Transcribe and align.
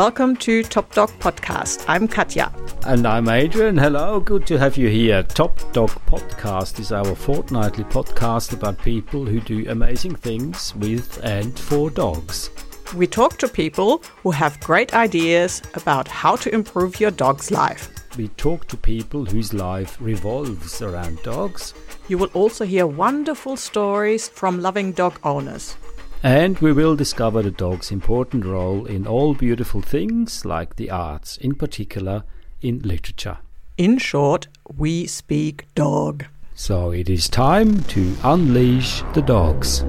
Welcome 0.00 0.34
to 0.36 0.62
Top 0.62 0.94
Dog 0.94 1.10
Podcast. 1.18 1.84
I'm 1.86 2.08
Katja. 2.08 2.50
And 2.86 3.06
I'm 3.06 3.28
Adrian. 3.28 3.76
Hello, 3.76 4.18
good 4.18 4.46
to 4.46 4.56
have 4.58 4.78
you 4.78 4.88
here. 4.88 5.22
Top 5.22 5.60
Dog 5.74 5.90
Podcast 6.06 6.80
is 6.80 6.90
our 6.90 7.14
fortnightly 7.14 7.84
podcast 7.84 8.54
about 8.54 8.78
people 8.78 9.26
who 9.26 9.42
do 9.42 9.68
amazing 9.68 10.14
things 10.14 10.74
with 10.76 11.22
and 11.22 11.58
for 11.58 11.90
dogs. 11.90 12.48
We 12.96 13.06
talk 13.06 13.36
to 13.40 13.46
people 13.46 14.02
who 14.22 14.30
have 14.30 14.58
great 14.60 14.94
ideas 14.94 15.60
about 15.74 16.08
how 16.08 16.34
to 16.36 16.54
improve 16.54 16.98
your 16.98 17.10
dog's 17.10 17.50
life. 17.50 17.90
We 18.16 18.28
talk 18.28 18.68
to 18.68 18.78
people 18.78 19.26
whose 19.26 19.52
life 19.52 19.98
revolves 20.00 20.80
around 20.80 21.22
dogs. 21.22 21.74
You 22.08 22.16
will 22.16 22.30
also 22.32 22.64
hear 22.64 22.86
wonderful 22.86 23.58
stories 23.58 24.30
from 24.30 24.62
loving 24.62 24.92
dog 24.92 25.20
owners. 25.24 25.76
And 26.22 26.58
we 26.58 26.74
will 26.74 26.96
discover 26.96 27.40
the 27.40 27.50
dog's 27.50 27.90
important 27.90 28.44
role 28.44 28.84
in 28.84 29.06
all 29.06 29.32
beautiful 29.32 29.80
things 29.80 30.44
like 30.44 30.76
the 30.76 30.90
arts, 30.90 31.38
in 31.38 31.54
particular 31.54 32.24
in 32.60 32.80
literature. 32.80 33.38
In 33.78 33.96
short, 33.96 34.46
we 34.76 35.06
speak 35.06 35.66
dog. 35.74 36.26
So 36.54 36.90
it 36.90 37.08
is 37.08 37.30
time 37.30 37.82
to 37.84 38.14
unleash 38.22 39.02
the 39.14 39.22
dogs. 39.22 39.82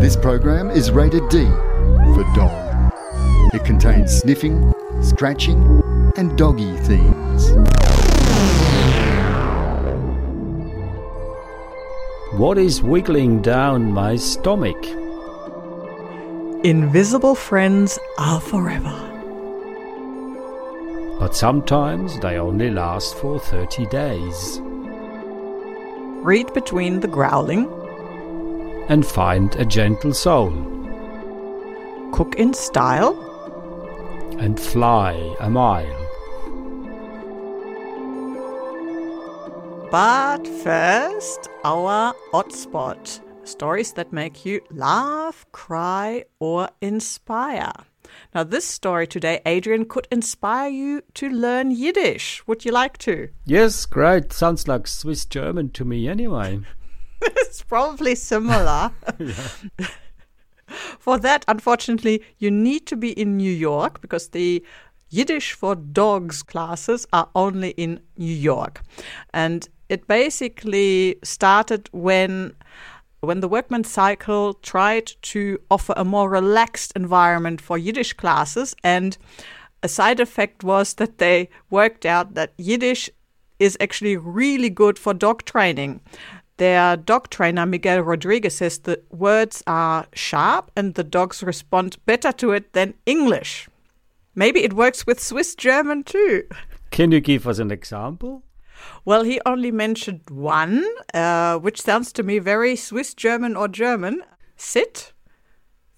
This 0.00 0.16
program 0.16 0.70
is 0.70 0.90
rated 0.90 1.26
D 1.30 1.46
for 1.46 2.24
dog. 2.34 2.92
It 3.54 3.64
contains 3.64 4.12
sniffing, 4.20 4.74
scratching, 5.00 5.80
and 6.18 6.36
doggy 6.36 6.76
themes. 6.80 7.52
What 12.38 12.58
is 12.58 12.82
wiggling 12.82 13.40
down 13.40 13.90
my 13.90 14.16
stomach? 14.16 14.76
Invisible 16.62 17.34
friends 17.34 17.98
are 18.18 18.38
forever. 18.38 18.94
But 21.18 21.34
sometimes 21.34 22.20
they 22.20 22.36
only 22.36 22.70
last 22.70 23.14
for 23.14 23.40
30 23.40 23.86
days. 23.86 24.60
Read 26.22 26.52
between 26.52 27.00
the 27.00 27.08
growling. 27.08 27.66
And 28.90 29.06
find 29.06 29.56
a 29.56 29.64
gentle 29.64 30.12
soul. 30.12 30.50
Cook 32.12 32.34
in 32.34 32.52
style. 32.52 33.16
And 34.38 34.60
fly 34.60 35.12
a 35.40 35.48
mile. 35.48 35.96
But 39.90 40.46
first, 40.46 41.48
our 41.64 42.14
hotspot 42.34 43.20
stories 43.44 43.92
that 43.94 44.12
make 44.12 44.44
you 44.44 44.60
laugh, 44.70 45.46
cry, 45.52 46.24
or 46.38 46.68
inspire. 46.80 47.72
Now, 48.34 48.44
this 48.44 48.66
story 48.66 49.06
today, 49.06 49.40
Adrian, 49.46 49.84
could 49.84 50.08
inspire 50.10 50.68
you 50.68 51.02
to 51.14 51.28
learn 51.28 51.70
Yiddish. 51.70 52.46
Would 52.46 52.64
you 52.64 52.72
like 52.72 52.98
to? 52.98 53.28
Yes, 53.44 53.86
great. 53.86 54.32
Sounds 54.32 54.66
like 54.68 54.86
Swiss 54.86 55.24
German 55.24 55.70
to 55.70 55.84
me, 55.84 56.08
anyway. 56.08 56.60
it's 57.22 57.62
probably 57.62 58.14
similar. 58.14 58.92
for 60.98 61.18
that, 61.18 61.44
unfortunately, 61.48 62.22
you 62.38 62.50
need 62.50 62.86
to 62.86 62.96
be 62.96 63.12
in 63.12 63.36
New 63.36 63.52
York 63.52 64.00
because 64.00 64.28
the 64.28 64.64
Yiddish 65.10 65.52
for 65.52 65.74
dogs 65.74 66.42
classes 66.42 67.06
are 67.12 67.28
only 67.34 67.70
in 67.70 68.00
New 68.16 68.32
York. 68.32 68.82
And 69.34 69.68
it 69.88 70.06
basically 70.06 71.16
started 71.24 71.88
when 71.92 72.54
when 73.20 73.40
the 73.40 73.48
Workmen's 73.48 73.90
Circle 73.90 74.54
tried 74.54 75.12
to 75.22 75.60
offer 75.70 75.94
a 75.96 76.04
more 76.04 76.30
relaxed 76.30 76.92
environment 76.96 77.60
for 77.60 77.76
Yiddish 77.76 78.14
classes, 78.14 78.74
and 78.82 79.16
a 79.82 79.88
side 79.88 80.20
effect 80.20 80.64
was 80.64 80.94
that 80.94 81.18
they 81.18 81.48
worked 81.70 82.04
out 82.06 82.34
that 82.34 82.52
Yiddish 82.56 83.10
is 83.58 83.76
actually 83.80 84.16
really 84.16 84.70
good 84.70 84.98
for 84.98 85.12
dog 85.12 85.44
training. 85.44 86.00
Their 86.56 86.96
dog 86.96 87.30
trainer, 87.30 87.64
Miguel 87.64 88.00
Rodriguez, 88.00 88.56
says 88.56 88.78
the 88.78 89.00
words 89.10 89.62
are 89.66 90.06
sharp 90.12 90.70
and 90.76 90.94
the 90.94 91.04
dogs 91.04 91.42
respond 91.42 91.96
better 92.04 92.32
to 92.32 92.52
it 92.52 92.72
than 92.72 92.94
English. 93.06 93.68
Maybe 94.34 94.62
it 94.62 94.74
works 94.74 95.06
with 95.06 95.20
Swiss 95.20 95.54
German 95.54 96.04
too. 96.04 96.44
Can 96.90 97.12
you 97.12 97.20
give 97.20 97.46
us 97.46 97.58
an 97.58 97.70
example? 97.70 98.42
Well, 99.04 99.24
he 99.24 99.40
only 99.46 99.70
mentioned 99.70 100.22
one, 100.30 100.84
uh, 101.14 101.58
which 101.58 101.80
sounds 101.80 102.12
to 102.12 102.22
me 102.22 102.38
very 102.38 102.76
Swiss 102.76 103.14
German 103.14 103.56
or 103.56 103.68
German. 103.68 104.22
Sit 104.56 105.12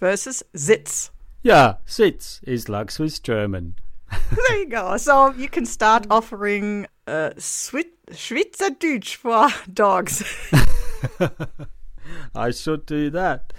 versus 0.00 0.42
Sitz. 0.54 1.10
Yeah, 1.42 1.76
Sitz 1.84 2.40
is 2.44 2.68
like 2.68 2.90
Swiss 2.90 3.18
German. 3.18 3.76
there 4.48 4.58
you 4.58 4.68
go. 4.68 4.96
So 4.96 5.32
you 5.32 5.48
can 5.48 5.66
start 5.66 6.06
offering 6.10 6.86
uh, 7.06 7.30
Schweizerdeutsch 7.36 9.16
for 9.16 9.48
dogs. 9.72 10.22
I 12.34 12.50
should 12.50 12.86
do 12.86 13.10
that. 13.10 13.52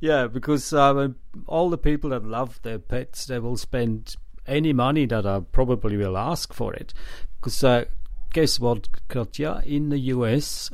Yeah, 0.00 0.26
because 0.26 0.72
uh, 0.72 1.08
all 1.46 1.70
the 1.70 1.78
people 1.78 2.10
that 2.10 2.24
love 2.24 2.60
their 2.62 2.78
pets, 2.78 3.26
they 3.26 3.38
will 3.38 3.56
spend 3.56 4.16
any 4.46 4.72
money 4.72 5.06
that 5.06 5.26
I 5.26 5.40
probably 5.40 5.96
will 5.96 6.16
ask 6.16 6.52
for 6.52 6.74
it. 6.74 6.92
Because 7.36 7.64
uh, 7.64 7.84
guess 8.34 8.58
what, 8.58 8.88
Katja? 9.08 9.62
In 9.64 9.90
the 9.90 9.98
US, 10.10 10.70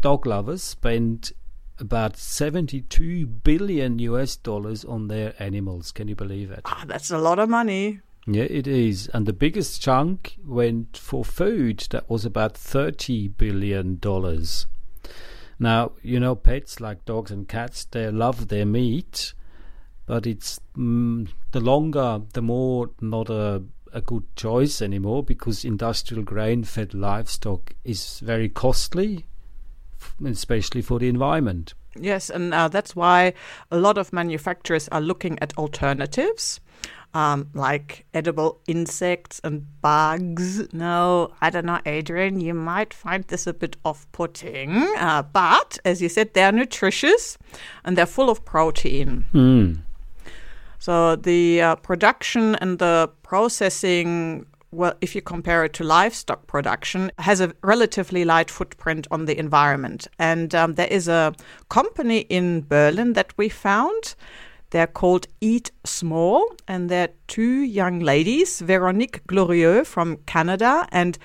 dog 0.00 0.26
lovers 0.26 0.62
spend 0.62 1.32
about 1.78 2.16
72 2.16 3.26
billion 3.26 3.98
US 3.98 4.36
dollars 4.36 4.84
on 4.84 5.08
their 5.08 5.34
animals. 5.38 5.92
Can 5.92 6.08
you 6.08 6.16
believe 6.16 6.50
it? 6.50 6.62
Ah, 6.64 6.84
that's 6.86 7.10
a 7.10 7.18
lot 7.18 7.38
of 7.38 7.50
money. 7.50 8.00
Yeah, 8.26 8.44
it 8.44 8.66
is. 8.66 9.10
And 9.12 9.26
the 9.26 9.34
biggest 9.34 9.82
chunk 9.82 10.38
went 10.42 10.96
for 10.96 11.22
food. 11.22 11.86
That 11.90 12.08
was 12.08 12.24
about 12.24 12.56
30 12.56 13.28
billion 13.28 13.98
dollars. 13.98 14.66
Now, 15.58 15.92
you 16.02 16.18
know, 16.18 16.34
pets 16.34 16.80
like 16.80 17.04
dogs 17.04 17.30
and 17.30 17.46
cats, 17.46 17.84
they 17.84 18.10
love 18.10 18.48
their 18.48 18.64
meat, 18.64 19.34
but 20.06 20.26
it's 20.26 20.58
mm, 20.74 21.28
the 21.52 21.60
longer, 21.60 22.22
the 22.32 22.40
more 22.40 22.90
not 23.02 23.28
a 23.28 23.62
a 23.92 24.00
good 24.00 24.24
choice 24.36 24.80
anymore 24.82 25.22
because 25.22 25.64
industrial 25.64 26.22
grain 26.22 26.64
fed 26.64 26.94
livestock 26.94 27.74
is 27.84 28.20
very 28.20 28.48
costly, 28.48 29.26
especially 30.24 30.82
for 30.82 30.98
the 30.98 31.08
environment. 31.08 31.74
Yes, 31.98 32.30
and 32.30 32.54
uh, 32.54 32.68
that's 32.68 32.94
why 32.94 33.34
a 33.70 33.76
lot 33.76 33.98
of 33.98 34.12
manufacturers 34.12 34.88
are 34.88 35.00
looking 35.00 35.38
at 35.40 35.56
alternatives. 35.58 36.60
Um, 37.12 37.50
like 37.54 38.06
edible 38.14 38.60
insects 38.68 39.40
and 39.42 39.66
bugs. 39.82 40.72
No, 40.72 41.32
I 41.40 41.50
don't 41.50 41.66
know, 41.66 41.80
Adrian, 41.84 42.40
you 42.40 42.54
might 42.54 42.94
find 42.94 43.24
this 43.24 43.48
a 43.48 43.52
bit 43.52 43.76
off 43.84 44.06
putting, 44.12 44.76
uh, 44.96 45.24
but 45.24 45.76
as 45.84 46.00
you 46.00 46.08
said, 46.08 46.34
they're 46.34 46.52
nutritious 46.52 47.36
and 47.84 47.98
they're 47.98 48.06
full 48.06 48.30
of 48.30 48.44
protein. 48.44 49.24
Mm. 49.34 49.80
So 50.80 51.14
the 51.14 51.60
uh, 51.60 51.76
production 51.76 52.56
and 52.56 52.78
the 52.78 53.10
processing 53.22 54.46
well, 54.72 54.94
if 55.00 55.14
you 55.14 55.20
compare 55.20 55.64
it 55.64 55.72
to 55.74 55.84
livestock 55.84 56.46
production, 56.46 57.10
has 57.18 57.40
a 57.40 57.52
relatively 57.62 58.24
light 58.24 58.50
footprint 58.50 59.06
on 59.10 59.24
the 59.24 59.36
environment. 59.36 60.06
And 60.18 60.54
um, 60.54 60.74
there 60.74 60.86
is 60.86 61.08
a 61.08 61.34
company 61.68 62.20
in 62.28 62.62
Berlin 62.62 63.14
that 63.14 63.36
we 63.36 63.48
found. 63.48 64.14
They're 64.70 64.86
called 64.86 65.26
Eat 65.40 65.72
Small, 65.84 66.46
and 66.68 66.88
they're 66.88 67.10
two 67.26 67.62
young 67.62 67.98
ladies, 67.98 68.60
Veronique 68.60 69.26
Glorieux 69.26 69.84
from 69.84 70.18
Canada 70.26 70.86
and 70.92 71.18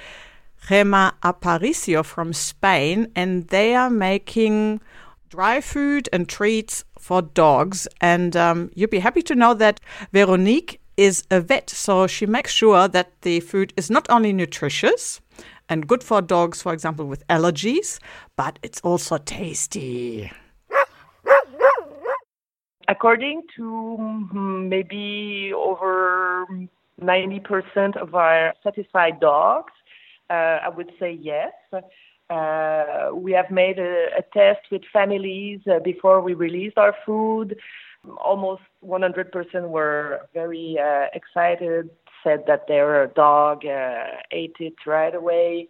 Gema 0.68 1.14
Aparicio 1.22 2.04
from 2.04 2.34
Spain, 2.34 3.12
and 3.16 3.48
they 3.50 3.76
are 3.76 3.92
making 3.92 4.82
dry 5.30 5.62
food 5.62 6.10
and 6.14 6.28
treats 6.28 6.84
for 7.00 7.22
dogs. 7.22 7.88
And 8.02 8.36
um, 8.36 8.72
you'd 8.76 8.90
be 8.90 9.00
happy 9.00 9.22
to 9.24 9.36
know 9.36 9.54
that 9.54 9.80
Veronique 10.12 10.80
is 10.98 11.24
a 11.30 11.42
vet, 11.42 11.70
so 11.70 12.08
she 12.08 12.26
makes 12.26 12.52
sure 12.52 12.88
that 12.88 13.22
the 13.22 13.40
food 13.42 13.74
is 13.76 13.90
not 13.90 14.10
only 14.10 14.32
nutritious 14.32 15.20
and 15.68 15.88
good 15.88 16.04
for 16.04 16.22
dogs, 16.22 16.62
for 16.62 16.74
example, 16.74 17.06
with 17.06 17.28
allergies, 17.28 18.00
but 18.36 18.60
it's 18.64 18.80
also 18.82 19.18
tasty. 19.18 20.32
According 22.88 23.42
to 23.56 23.98
mm, 24.00 24.70
maybe 24.70 25.52
over 25.56 26.46
90% 27.02 27.98
of 27.98 28.14
our 28.14 28.54
satisfied 28.64 29.20
dogs, 29.20 29.74
uh, 30.30 30.60
I 30.64 30.70
would 30.70 30.92
say 31.00 31.18
yes. 31.20 31.52
Uh, 32.30 33.10
we 33.14 33.32
have 33.32 33.52
made 33.52 33.78
a, 33.78 34.08
a, 34.18 34.22
test 34.34 34.62
with 34.72 34.82
families 34.92 35.60
uh, 35.72 35.80
before 35.80 36.22
we 36.22 36.34
released 36.34 36.78
our 36.78 36.96
food. 37.06 37.56
Almost 38.24 38.64
100% 38.84 39.70
were 39.70 40.22
very 40.34 40.78
uh, 40.82 41.06
excited, 41.14 41.90
said 42.24 42.44
that 42.48 42.68
their 42.68 43.08
dog 43.08 43.66
uh, 43.66 44.06
ate 44.32 44.56
it 44.60 44.74
right 44.88 45.14
away, 45.14 45.70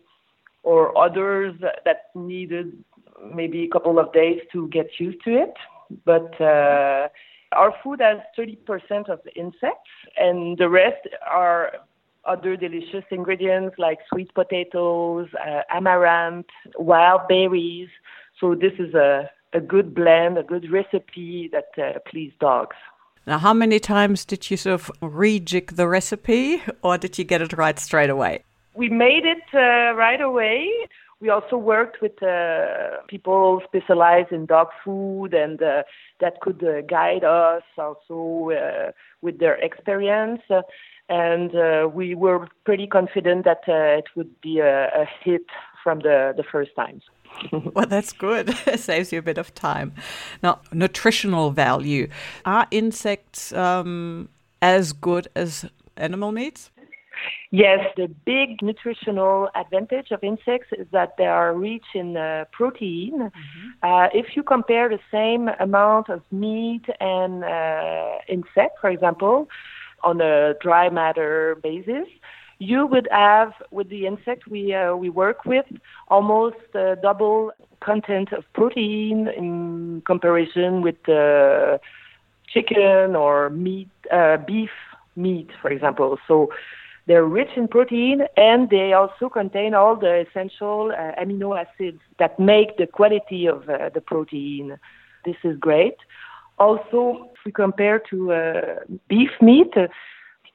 or 0.63 0.97
others 0.97 1.53
that 1.83 2.09
needed 2.15 2.83
maybe 3.33 3.65
a 3.65 3.69
couple 3.69 3.99
of 3.99 4.13
days 4.13 4.39
to 4.53 4.67
get 4.69 4.87
used 4.97 5.23
to 5.25 5.31
it. 5.37 5.53
But 6.05 6.39
uh, 6.41 7.09
Our 7.51 7.73
food 7.83 8.01
has 8.01 8.19
30% 8.37 9.09
of 9.09 9.19
insects, 9.35 9.91
and 10.17 10.57
the 10.57 10.69
rest 10.69 11.07
are 11.25 11.71
other 12.25 12.55
delicious 12.55 13.03
ingredients 13.11 13.75
like 13.77 13.99
sweet 14.11 14.33
potatoes, 14.33 15.27
uh, 15.45 15.61
amaranth, 15.69 16.47
wild 16.77 17.21
berries. 17.27 17.89
So 18.39 18.55
this 18.55 18.73
is 18.79 18.93
a, 18.93 19.29
a 19.53 19.59
good 19.59 19.93
blend, 19.95 20.37
a 20.37 20.43
good 20.43 20.71
recipe 20.71 21.49
that 21.51 21.69
uh, 21.81 21.99
please 22.09 22.33
dogs. 22.39 22.75
Now, 23.27 23.39
how 23.39 23.53
many 23.53 23.79
times 23.79 24.23
did 24.23 24.51
you 24.51 24.57
sort 24.57 24.75
of 24.81 24.91
rejig 25.01 25.75
the 25.75 25.87
recipe, 25.87 26.61
or 26.83 26.97
did 26.97 27.17
you 27.17 27.23
get 27.23 27.41
it 27.41 27.53
right 27.53 27.79
straight 27.79 28.11
away? 28.11 28.43
We 28.75 28.89
made 28.89 29.25
it 29.25 29.43
uh, 29.53 29.95
right 29.95 30.21
away. 30.21 30.69
We 31.21 31.29
also 31.29 31.57
worked 31.57 32.01
with 32.01 32.21
uh, 32.21 33.01
people 33.07 33.61
specialized 33.65 34.31
in 34.31 34.45
dog 34.45 34.67
food 34.83 35.33
and 35.33 35.61
uh, 35.61 35.83
that 36.19 36.41
could 36.41 36.63
uh, 36.63 36.81
guide 36.81 37.23
us 37.23 37.63
also 37.77 38.51
uh, 38.51 38.91
with 39.21 39.39
their 39.39 39.55
experience. 39.55 40.41
And 41.09 41.55
uh, 41.55 41.87
we 41.91 42.15
were 42.15 42.47
pretty 42.63 42.87
confident 42.87 43.45
that 43.45 43.61
uh, 43.67 43.97
it 43.99 44.05
would 44.15 44.39
be 44.41 44.59
a, 44.59 44.87
a, 44.87 45.05
hit 45.23 45.45
from 45.83 45.99
the, 45.99 46.33
the 46.35 46.43
first 46.43 46.71
time. 46.75 47.01
well, 47.73 47.85
that's 47.85 48.11
good. 48.11 48.49
it 48.65 48.79
saves 48.79 49.11
you 49.11 49.19
a 49.19 49.21
bit 49.21 49.37
of 49.37 49.53
time. 49.53 49.93
Now, 50.41 50.61
nutritional 50.71 51.51
value. 51.51 52.07
Are 52.45 52.67
insects 52.71 53.53
um, 53.53 54.29
as 54.61 54.93
good 54.93 55.27
as 55.35 55.65
animal 55.97 56.31
meats? 56.31 56.71
Yes, 57.51 57.79
the 57.95 58.07
big 58.07 58.61
nutritional 58.61 59.49
advantage 59.55 60.11
of 60.11 60.23
insects 60.23 60.67
is 60.77 60.87
that 60.91 61.15
they 61.17 61.25
are 61.25 61.53
rich 61.53 61.85
in 61.93 62.17
uh, 62.17 62.45
protein. 62.51 63.13
Mm-hmm. 63.13 63.67
Uh, 63.81 64.07
if 64.13 64.35
you 64.35 64.43
compare 64.43 64.89
the 64.89 64.99
same 65.11 65.49
amount 65.59 66.09
of 66.09 66.21
meat 66.31 66.83
and 66.99 67.43
uh, 67.43 68.17
insect, 68.27 68.79
for 68.81 68.89
example, 68.89 69.47
on 70.03 70.21
a 70.21 70.53
dry 70.61 70.89
matter 70.89 71.57
basis, 71.61 72.07
you 72.59 72.85
would 72.87 73.07
have 73.11 73.53
with 73.71 73.89
the 73.89 74.05
insect 74.05 74.47
we 74.47 74.73
uh, 74.73 74.95
we 74.95 75.09
work 75.09 75.45
with 75.45 75.65
almost 76.07 76.55
uh, 76.73 76.95
double 76.95 77.51
content 77.81 78.31
of 78.31 78.43
protein 78.53 79.27
in 79.27 80.01
comparison 80.05 80.81
with 80.81 80.97
uh, 81.09 81.77
chicken 82.47 83.15
or 83.15 83.49
meat, 83.49 83.89
uh, 84.11 84.37
beef 84.37 84.69
meat, 85.15 85.49
for 85.61 85.69
example. 85.69 86.17
So 86.27 86.49
they're 87.07 87.25
rich 87.25 87.49
in 87.55 87.67
protein 87.67 88.21
and 88.37 88.69
they 88.69 88.93
also 88.93 89.29
contain 89.29 89.73
all 89.73 89.95
the 89.95 90.25
essential 90.27 90.91
uh, 90.97 91.21
amino 91.21 91.59
acids 91.59 91.99
that 92.19 92.39
make 92.39 92.77
the 92.77 92.87
quality 92.87 93.47
of 93.47 93.65
the 93.65 94.01
protein. 94.05 94.77
This 95.25 95.35
is 95.43 95.57
great. 95.57 95.97
Also, 96.57 97.29
if 97.33 97.39
we 97.45 97.51
compare 97.51 97.99
to 98.09 98.31
uh, 98.31 98.61
beef 99.07 99.31
meat, 99.41 99.73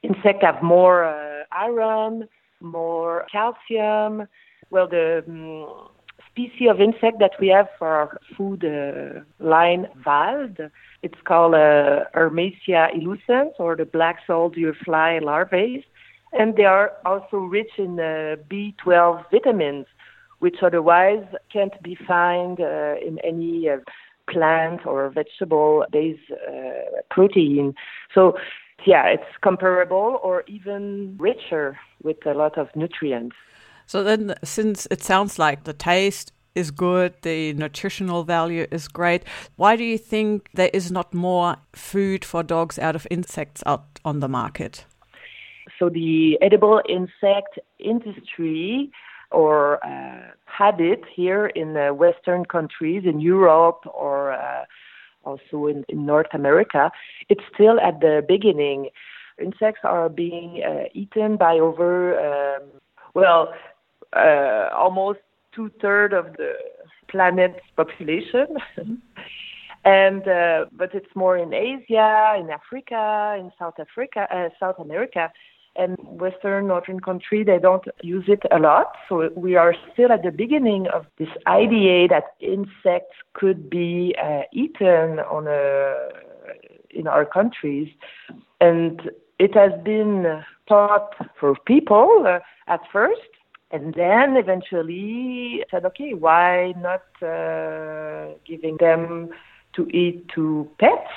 insects 0.02 0.42
have 0.42 0.62
more 0.62 1.04
uh, 1.04 1.44
iron, 1.52 2.26
more 2.60 3.26
calcium. 3.30 4.26
Well, 4.70 4.88
the 4.88 5.24
um, 5.28 5.88
species 6.30 6.68
of 6.70 6.80
insect 6.80 7.18
that 7.18 7.32
we 7.40 7.48
have 7.48 7.68
for 7.78 7.88
our 7.88 8.18
food 8.36 8.64
uh, 8.64 9.20
line 9.44 9.88
Wald, 10.06 10.58
it's 11.02 11.20
called 11.24 11.54
uh, 11.54 12.04
Hermetia 12.14 12.88
illucens 12.94 13.52
or 13.58 13.76
the 13.76 13.84
black 13.84 14.20
soldier 14.26 14.74
fly 14.84 15.18
larvae 15.18 15.84
and 16.32 16.54
they 16.56 16.64
are 16.64 16.92
also 17.04 17.38
rich 17.38 17.72
in 17.76 17.98
uh, 17.98 18.36
B12 18.48 19.24
vitamins, 19.32 19.86
which 20.38 20.58
otherwise 20.62 21.24
can't 21.52 21.82
be 21.82 21.96
found 22.06 22.60
in 22.60 23.18
any 23.24 23.68
plant 24.30 24.86
or 24.86 25.10
vegetable-based 25.10 26.30
uh, 26.30 27.00
protein. 27.10 27.74
So, 28.14 28.34
yeah, 28.86 29.06
it's 29.06 29.30
comparable 29.42 30.18
or 30.22 30.44
even 30.46 31.16
richer 31.18 31.78
with 32.02 32.24
a 32.26 32.34
lot 32.34 32.56
of 32.56 32.68
nutrients. 32.74 33.36
So 33.86 34.02
then, 34.02 34.34
since 34.44 34.86
it 34.90 35.02
sounds 35.02 35.38
like 35.38 35.64
the 35.64 35.72
taste 35.72 36.32
is 36.54 36.70
good, 36.70 37.14
the 37.22 37.52
nutritional 37.54 38.24
value 38.24 38.66
is 38.70 38.88
great. 38.88 39.24
Why 39.56 39.76
do 39.76 39.84
you 39.84 39.98
think 39.98 40.48
there 40.54 40.70
is 40.72 40.90
not 40.90 41.14
more 41.14 41.56
food 41.72 42.24
for 42.24 42.42
dogs 42.42 42.78
out 42.78 42.96
of 42.96 43.06
insects 43.10 43.62
out 43.66 43.84
on 44.04 44.20
the 44.20 44.28
market? 44.28 44.84
So 45.78 45.88
the 45.88 46.38
edible 46.42 46.82
insect 46.88 47.58
industry 47.78 48.90
or 49.30 49.84
uh, 49.84 50.32
habit 50.44 51.02
here 51.14 51.46
in 51.46 51.76
uh, 51.76 51.92
Western 51.94 52.44
countries, 52.44 53.04
in 53.04 53.20
Europe 53.20 53.82
or 53.94 54.32
uh, 54.32 54.64
also 55.24 55.66
in, 55.66 55.84
in, 55.88 56.06
North 56.06 56.32
America, 56.32 56.90
it's 57.28 57.42
still 57.54 57.78
at 57.80 58.00
the 58.00 58.24
beginning. 58.26 58.88
Insects 59.40 59.80
are 59.84 60.08
being 60.08 60.62
uh, 60.66 60.84
eaten 60.92 61.36
by 61.36 61.54
over, 61.58 62.18
um, 62.18 62.62
well, 63.14 63.54
uh, 64.14 64.68
almost 64.74 65.20
two 65.54 65.70
thirds 65.80 66.14
of 66.14 66.36
the 66.36 66.52
planet's 67.08 67.60
population. 67.76 68.46
Mm-hmm. 68.78 68.94
and 69.84 70.28
uh, 70.28 70.66
but 70.72 70.94
it's 70.94 71.14
more 71.14 71.38
in 71.38 71.54
Asia, 71.54 72.36
in 72.38 72.50
Africa, 72.50 73.36
in 73.38 73.50
South 73.58 73.74
Africa, 73.78 74.50
South 74.58 74.78
America 74.78 75.30
and 75.76 75.96
Western 76.00 76.66
Northern 76.66 77.00
country, 77.00 77.44
they 77.44 77.58
don't 77.58 77.84
use 78.02 78.24
it 78.28 78.42
a 78.50 78.58
lot. 78.58 78.96
So 79.08 79.30
we 79.34 79.56
are 79.56 79.74
still 79.92 80.12
at 80.12 80.22
the 80.22 80.30
beginning 80.30 80.88
of 80.88 81.06
this 81.18 81.28
idea 81.46 82.08
that 82.08 82.34
insects 82.40 83.16
could 83.34 83.70
be 83.70 84.14
uh, 84.22 84.42
eaten 84.52 85.20
on 85.20 85.46
a, 85.46 86.08
in 86.90 87.06
our 87.06 87.24
countries. 87.24 87.88
And 88.60 89.10
it 89.38 89.54
has 89.54 89.72
been 89.84 90.42
taught 90.68 91.14
for 91.38 91.54
people 91.64 92.24
uh, 92.26 92.40
at 92.66 92.80
first, 92.92 93.20
and 93.70 93.94
then 93.94 94.36
eventually 94.36 95.64
said, 95.70 95.84
okay, 95.84 96.12
why 96.14 96.74
not 96.76 97.04
uh, 97.22 98.34
giving 98.44 98.76
them 98.78 99.30
to 99.74 99.88
eat 99.96 100.28
to 100.34 100.68
pets? 100.78 101.10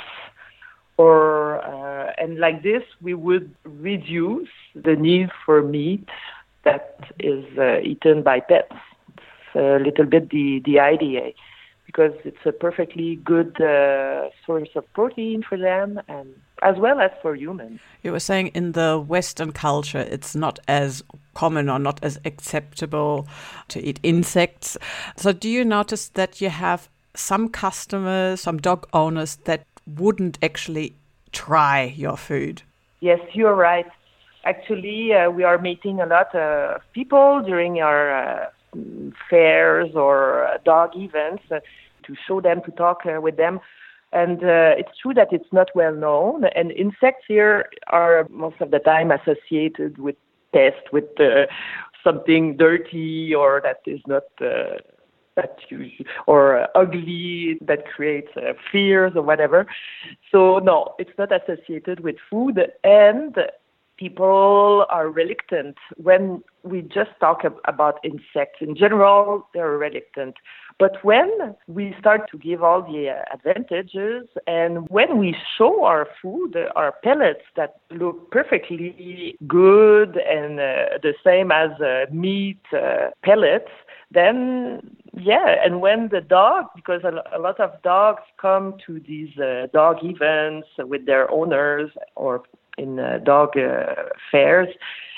Or 0.97 1.61
uh, 1.63 2.13
and 2.17 2.39
like 2.39 2.63
this 2.63 2.83
we 3.01 3.13
would 3.13 3.53
reduce 3.63 4.49
the 4.75 4.95
need 4.95 5.29
for 5.45 5.61
meat 5.61 6.07
that 6.63 7.11
is 7.19 7.45
uh, 7.57 7.79
eaten 7.79 8.23
by 8.23 8.39
pets. 8.39 8.71
It's 9.17 9.55
a 9.55 9.83
little 9.83 10.05
bit 10.05 10.29
the 10.29 10.61
the 10.65 10.79
idea 10.79 11.31
because 11.85 12.13
it's 12.23 12.45
a 12.45 12.51
perfectly 12.51 13.17
good 13.17 13.59
uh, 13.61 14.29
source 14.45 14.69
of 14.75 14.91
protein 14.93 15.43
for 15.47 15.57
them 15.57 16.01
and 16.07 16.33
as 16.61 16.77
well 16.77 16.99
as 16.99 17.11
for 17.21 17.35
humans. 17.35 17.79
You 18.01 18.13
were 18.13 18.19
saying 18.19 18.47
in 18.47 18.71
the 18.71 18.99
Western 18.99 19.51
culture 19.51 19.99
it's 19.99 20.35
not 20.35 20.59
as 20.67 21.03
common 21.33 21.69
or 21.69 21.79
not 21.79 21.99
as 22.01 22.19
acceptable 22.25 23.27
to 23.67 23.81
eat 23.85 23.99
insects. 24.01 24.77
So 25.17 25.33
do 25.33 25.49
you 25.49 25.65
notice 25.65 26.09
that 26.09 26.41
you 26.41 26.49
have 26.49 26.89
some 27.15 27.49
customers, 27.49 28.41
some 28.41 28.57
dog 28.57 28.87
owners 28.93 29.35
that 29.43 29.65
wouldn't 29.87 30.37
actually 30.41 30.95
try 31.31 31.93
your 31.95 32.17
food. 32.17 32.61
Yes, 32.99 33.19
you're 33.33 33.55
right. 33.55 33.87
Actually, 34.45 35.13
uh, 35.13 35.29
we 35.29 35.43
are 35.43 35.57
meeting 35.57 35.99
a 35.99 36.05
lot 36.05 36.33
of 36.35 36.81
people 36.93 37.41
during 37.41 37.81
our 37.81 38.11
uh, 38.11 38.49
fairs 39.29 39.95
or 39.95 40.45
uh, 40.45 40.57
dog 40.65 40.91
events 40.95 41.43
uh, 41.51 41.59
to 42.03 42.15
show 42.27 42.41
them, 42.41 42.61
to 42.63 42.71
talk 42.71 43.01
uh, 43.05 43.21
with 43.21 43.37
them. 43.37 43.59
And 44.11 44.43
uh, 44.43 44.75
it's 44.77 44.97
true 45.01 45.13
that 45.15 45.29
it's 45.31 45.51
not 45.51 45.69
well 45.75 45.93
known. 45.93 46.45
And 46.55 46.71
insects 46.71 47.25
here 47.27 47.69
are 47.87 48.27
most 48.29 48.61
of 48.61 48.71
the 48.71 48.79
time 48.79 49.11
associated 49.11 49.97
with 49.97 50.15
pests, 50.53 50.91
with 50.91 51.05
something 52.03 52.57
dirty 52.57 53.33
or 53.33 53.59
that 53.63 53.79
is 53.87 54.01
not 54.05 54.23
that 55.35 55.57
you 55.69 55.89
or 56.27 56.67
ugly 56.75 57.57
that 57.61 57.85
creates 57.85 58.29
uh, 58.37 58.53
fears 58.71 59.13
or 59.15 59.21
whatever. 59.21 59.65
So 60.31 60.59
no, 60.59 60.95
it's 60.99 61.17
not 61.17 61.29
associated 61.31 62.01
with 62.01 62.15
food 62.29 62.59
and 62.83 63.35
people 63.97 64.85
are 64.89 65.09
reluctant 65.09 65.77
when 65.97 66.43
we 66.63 66.81
just 66.81 67.11
talk 67.19 67.41
ab- 67.45 67.59
about 67.65 67.99
insects 68.03 68.59
in 68.59 68.75
general 68.75 69.47
they're 69.53 69.77
reluctant 69.77 70.35
but 70.79 71.03
when 71.03 71.29
we 71.67 71.95
start 71.99 72.29
to 72.31 72.37
give 72.37 72.63
all 72.63 72.81
the 72.81 73.09
advantages 73.33 74.27
and 74.47 74.87
when 74.89 75.17
we 75.17 75.35
show 75.57 75.83
our 75.83 76.07
food 76.21 76.55
our 76.75 76.93
pellets 77.03 77.43
that 77.55 77.75
look 77.91 78.31
perfectly 78.31 79.37
good 79.47 80.17
and 80.17 80.59
uh, 80.59 80.97
the 81.01 81.13
same 81.23 81.51
as 81.51 81.71
uh, 81.81 82.05
meat 82.11 82.61
uh, 82.73 83.09
pellets 83.23 83.71
then 84.11 84.95
yeah 85.13 85.55
and 85.63 85.81
when 85.81 86.09
the 86.09 86.21
dog 86.21 86.65
because 86.75 87.01
a, 87.03 87.37
a 87.37 87.39
lot 87.39 87.59
of 87.59 87.71
dogs 87.83 88.21
come 88.41 88.75
to 88.85 88.99
these 89.07 89.37
uh, 89.37 89.67
dog 89.73 89.97
events 90.03 90.67
with 90.79 91.05
their 91.05 91.29
owners 91.31 91.89
or 92.15 92.43
in 92.77 92.99
uh, 92.99 93.19
dog 93.23 93.57
uh, 93.57 93.93
fairs 94.31 94.69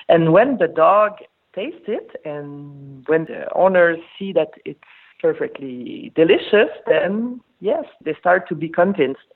and 0.10 0.34
when 0.34 0.58
the 0.58 0.68
dog 0.68 1.14
tastes 1.56 1.88
it 1.88 2.10
and 2.26 3.08
when 3.08 3.26
the 3.26 3.48
owners 3.56 3.98
see 4.20 4.34
that 4.34 4.50
it's 4.66 4.80
perfectly 5.22 6.12
delicious 6.16 6.70
then 6.88 7.42
yes 7.60 7.86
they 8.04 8.16
start 8.20 8.48
to 8.48 8.56
be 8.56 8.70
convinced 8.70 9.28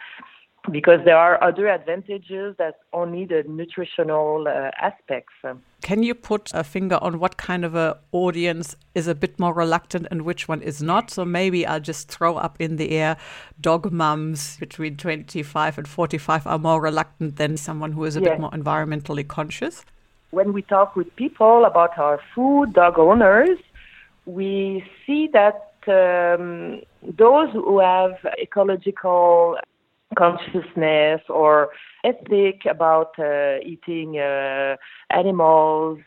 because 0.72 1.00
there 1.06 1.18
are 1.18 1.42
other 1.44 1.68
advantages 1.68 2.56
that 2.58 2.80
only 2.94 3.26
the 3.26 3.44
nutritional 3.48 4.48
uh, 4.48 4.72
aspects. 4.80 5.34
Can 5.82 6.04
you 6.04 6.14
put 6.14 6.52
a 6.54 6.64
finger 6.64 6.98
on 7.02 7.20
what 7.20 7.38
kind 7.38 7.64
of 7.66 7.76
a 7.76 7.98
audience 8.12 8.76
is 8.94 9.08
a 9.08 9.16
bit 9.16 9.40
more 9.40 9.54
reluctant 9.54 10.08
and 10.12 10.24
which 10.24 10.48
one 10.48 10.62
is 10.62 10.82
not? 10.82 11.10
So 11.10 11.26
maybe 11.26 11.66
I'll 11.66 11.80
just 11.80 12.10
throw 12.10 12.36
up 12.38 12.58
in 12.60 12.76
the 12.76 12.92
air 12.92 13.18
dog 13.60 13.92
mums 13.92 14.58
between 14.58 14.98
25 14.98 15.78
and 15.78 15.88
45 15.88 16.46
are 16.46 16.60
more 16.60 16.82
reluctant 16.82 17.38
than 17.38 17.58
someone 17.58 17.94
who 17.94 18.04
is 18.04 18.16
a 18.18 18.22
yes. 18.22 18.32
bit 18.32 18.40
more 18.40 18.52
environmentally 18.52 19.28
conscious. 19.28 19.86
When 20.32 20.54
we 20.54 20.62
talk 20.62 20.96
with 20.96 21.16
people 21.16 21.66
about 21.66 21.98
our 21.98 22.20
food, 22.36 22.74
dog 22.74 23.00
owners, 23.00 23.58
we 24.26 24.84
see 25.06 25.28
that 25.34 25.69
um, 25.90 26.82
those 27.18 27.50
who 27.54 27.80
have 27.80 28.12
ecological 28.42 29.58
consciousness 30.18 31.22
or 31.30 31.70
ethic 32.04 32.62
about 32.70 33.12
uh, 33.20 33.58
eating 33.64 34.20
uh, 34.20 34.76
animals 35.10 36.00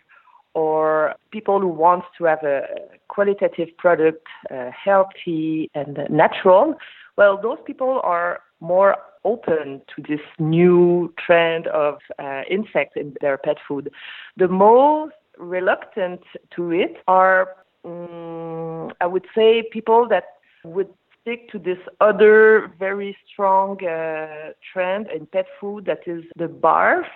or 0.54 1.14
people 1.30 1.60
who 1.60 1.68
want 1.68 2.04
to 2.18 2.24
have 2.24 2.42
a 2.42 2.62
qualitative 3.08 3.68
product, 3.78 4.26
uh, 4.50 4.70
healthy 4.84 5.70
and 5.74 5.98
natural, 6.10 6.74
well, 7.16 7.38
those 7.40 7.58
people 7.66 8.00
are 8.02 8.40
more 8.60 8.96
open 9.24 9.82
to 9.94 10.02
this 10.08 10.20
new 10.38 11.12
trend 11.24 11.66
of 11.68 11.98
uh, 12.18 12.42
insects 12.50 12.96
in 12.96 13.14
their 13.20 13.38
pet 13.38 13.56
food. 13.66 13.90
The 14.36 14.48
most 14.48 15.14
reluctant 15.38 16.20
to 16.56 16.70
it 16.70 16.96
are, 17.06 17.56
um, 17.84 18.92
I 19.00 19.06
would 19.06 19.26
say, 19.34 19.64
people 19.72 20.06
that 20.08 20.24
would 20.64 20.88
stick 21.20 21.50
to 21.50 21.58
this 21.58 21.78
other 22.00 22.72
very 22.78 23.16
strong 23.30 23.82
uh, 23.84 24.52
trend 24.72 25.08
in 25.08 25.26
pet 25.26 25.46
food 25.60 25.84
that 25.86 26.00
is 26.06 26.24
the 26.36 26.46
barf. 26.46 27.06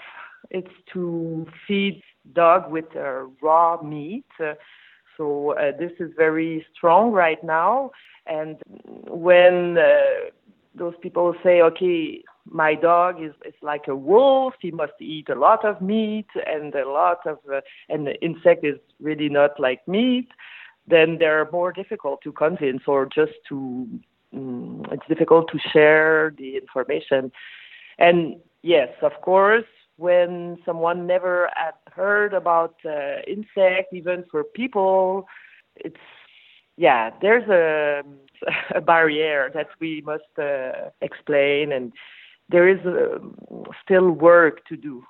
It's 0.50 0.70
to 0.92 1.46
feed 1.66 2.02
dog 2.32 2.70
with 2.70 2.84
uh, 2.96 3.24
raw 3.42 3.82
meat. 3.82 4.24
Uh, 4.40 4.54
so 5.16 5.52
uh, 5.52 5.72
this 5.78 5.92
is 5.98 6.10
very 6.16 6.64
strong 6.74 7.10
right 7.10 7.42
now. 7.42 7.90
And 8.26 8.56
when 9.08 9.78
uh, 9.78 10.30
those 10.74 10.94
people 11.02 11.34
say, 11.42 11.62
okay, 11.62 12.22
my 12.48 12.74
dog 12.74 13.20
is, 13.20 13.32
is 13.44 13.54
like 13.62 13.88
a 13.88 13.96
wolf, 13.96 14.54
he 14.60 14.70
must 14.70 14.92
eat 15.00 15.28
a 15.28 15.34
lot 15.34 15.64
of 15.64 15.80
meat 15.80 16.28
and 16.46 16.74
a 16.74 16.88
lot 16.88 17.26
of, 17.26 17.38
uh, 17.52 17.60
and 17.88 18.06
the 18.06 18.20
insect 18.22 18.64
is 18.64 18.78
really 19.00 19.28
not 19.28 19.58
like 19.58 19.86
meat 19.88 20.28
then 20.88 21.16
they're 21.18 21.48
more 21.50 21.72
difficult 21.72 22.20
to 22.22 22.32
convince 22.32 22.82
or 22.86 23.06
just 23.06 23.32
to 23.48 23.88
mm, 24.34 24.92
it's 24.92 25.06
difficult 25.08 25.50
to 25.52 25.58
share 25.72 26.32
the 26.38 26.56
information. 26.56 27.32
And 27.98 28.36
yes 28.66 28.88
of 29.02 29.12
course 29.22 29.70
when 29.96 30.58
someone 30.66 31.06
never 31.06 31.48
had 31.54 31.78
heard 31.92 32.34
about 32.34 32.74
uh, 32.84 33.22
insects 33.26 33.92
even 33.92 34.24
for 34.30 34.42
people 34.42 35.26
it's 35.76 36.06
yeah 36.76 37.10
there's 37.22 37.48
a, 37.48 38.02
a 38.74 38.80
barrier 38.80 39.50
that 39.54 39.68
we 39.80 40.02
must 40.04 40.32
uh, 40.38 40.90
explain 41.00 41.72
and 41.72 41.92
there 42.48 42.68
is 42.68 42.80
uh, 42.86 43.18
still 43.82 44.10
work 44.10 44.64
to 44.66 44.76
do. 44.76 45.04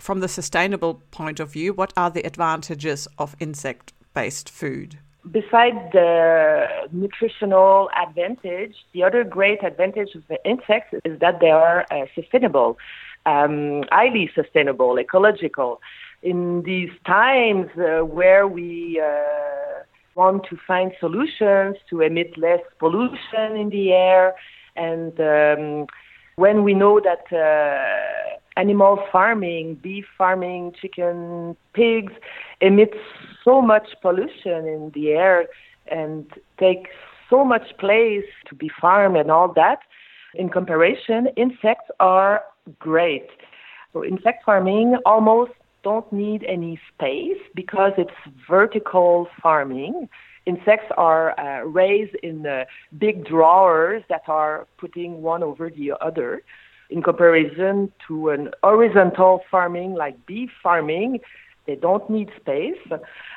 From 0.00 0.20
the 0.20 0.28
sustainable 0.28 1.02
point 1.10 1.40
of 1.40 1.52
view 1.52 1.72
what 1.72 1.92
are 1.96 2.10
the 2.10 2.22
advantages 2.22 3.08
of 3.18 3.34
insect 3.40 3.92
based 4.14 4.48
food 4.48 4.98
Besides 5.30 5.76
the 5.92 6.66
nutritional 6.92 7.90
advantage, 8.00 8.74
the 8.94 9.02
other 9.02 9.22
great 9.22 9.62
advantage 9.62 10.14
of 10.14 10.22
the 10.28 10.38
insects 10.48 10.94
is 11.04 11.18
that 11.20 11.40
they 11.40 11.50
are 11.50 11.84
uh, 11.90 12.06
sustainable, 12.14 12.78
um, 13.26 13.84
highly 13.90 14.30
sustainable, 14.34 14.98
ecological. 14.98 15.80
In 16.22 16.62
these 16.62 16.90
times 17.06 17.68
uh, 17.76 18.04
where 18.04 18.46
we 18.48 19.00
uh, 19.04 19.82
want 20.14 20.44
to 20.48 20.56
find 20.66 20.92
solutions 20.98 21.76
to 21.90 22.00
emit 22.00 22.38
less 22.38 22.60
pollution 22.78 23.56
in 23.56 23.68
the 23.68 23.92
air, 23.92 24.34
and 24.74 25.20
um, 25.20 25.86
when 26.36 26.64
we 26.64 26.72
know 26.72 26.98
that 27.00 27.30
uh, 27.30 28.38
animal 28.56 29.02
farming, 29.12 29.76
beef 29.76 30.04
farming, 30.18 30.74
chicken, 30.80 31.56
pigs 31.72 32.12
emits 32.60 32.96
so 33.44 33.60
much 33.62 33.88
pollution 34.02 34.66
in 34.66 34.90
the 34.94 35.10
air 35.10 35.46
and 35.90 36.26
takes 36.58 36.90
so 37.28 37.44
much 37.44 37.76
place 37.78 38.24
to 38.48 38.54
be 38.54 38.70
farmed 38.80 39.16
and 39.16 39.30
all 39.30 39.52
that. 39.54 39.78
In 40.34 40.48
comparison, 40.48 41.28
insects 41.36 41.90
are 42.00 42.42
great. 42.78 43.26
So 43.92 44.04
insect 44.04 44.44
farming 44.44 44.96
almost 45.04 45.52
don't 45.82 46.10
need 46.12 46.44
any 46.44 46.78
space 46.94 47.38
because 47.54 47.92
it's 47.96 48.10
vertical 48.48 49.28
farming. 49.42 50.08
Insects 50.46 50.90
are 50.96 51.38
uh, 51.38 51.64
raised 51.64 52.14
in 52.22 52.46
uh, 52.46 52.64
big 52.98 53.24
drawers 53.26 54.02
that 54.08 54.22
are 54.28 54.66
putting 54.78 55.22
one 55.22 55.42
over 55.42 55.70
the 55.70 55.92
other 56.00 56.42
in 56.90 57.02
comparison 57.02 57.92
to 58.08 58.30
an 58.30 58.50
horizontal 58.62 59.42
farming 59.50 59.94
like 59.94 60.26
beef 60.26 60.50
farming. 60.62 61.20
They 61.66 61.76
don't 61.76 62.08
need 62.10 62.30
space. 62.40 62.78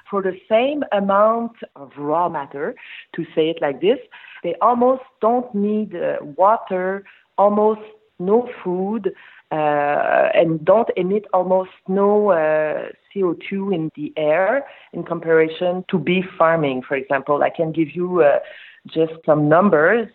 For 0.09 0.21
the 0.21 0.37
same 0.49 0.83
amount 0.91 1.53
of 1.75 1.91
raw 1.97 2.29
matter, 2.29 2.75
to 3.15 3.23
say 3.35 3.49
it 3.49 3.57
like 3.61 3.81
this, 3.81 3.99
they 4.43 4.55
almost 4.61 5.03
don't 5.21 5.53
need 5.53 5.95
uh, 5.95 6.17
water, 6.37 7.03
almost 7.37 7.81
no 8.19 8.49
food, 8.63 9.13
uh, 9.51 10.29
and 10.33 10.65
don't 10.65 10.89
emit 10.97 11.25
almost 11.33 11.71
no 11.87 12.31
uh, 12.31 12.89
CO2 13.13 13.73
in 13.73 13.91
the 13.95 14.11
air 14.17 14.65
in 14.93 15.03
comparison 15.03 15.85
to 15.89 15.99
beef 15.99 16.25
farming, 16.37 16.81
for 16.87 16.95
example. 16.95 17.43
I 17.43 17.49
can 17.49 17.71
give 17.71 17.95
you 17.95 18.21
uh, 18.21 18.39
just 18.87 19.13
some 19.25 19.47
numbers. 19.47 20.07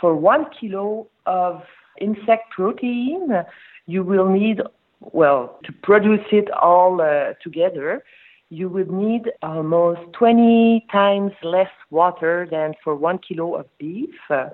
For 0.00 0.14
one 0.14 0.46
kilo 0.60 1.06
of 1.24 1.62
insect 2.00 2.50
protein, 2.50 3.28
you 3.86 4.02
will 4.02 4.28
need, 4.28 4.60
well, 5.00 5.58
to 5.64 5.72
produce 5.82 6.26
it 6.32 6.50
all 6.50 7.00
uh, 7.00 7.34
together, 7.42 8.02
you 8.50 8.68
would 8.68 8.90
need 8.90 9.30
almost 9.42 10.00
20 10.12 10.86
times 10.92 11.32
less 11.42 11.70
water 11.90 12.46
than 12.50 12.74
for 12.82 12.94
one 12.94 13.18
kilo 13.18 13.56
of 13.56 13.66
beef. 13.78 14.14
Uh, 14.30 14.50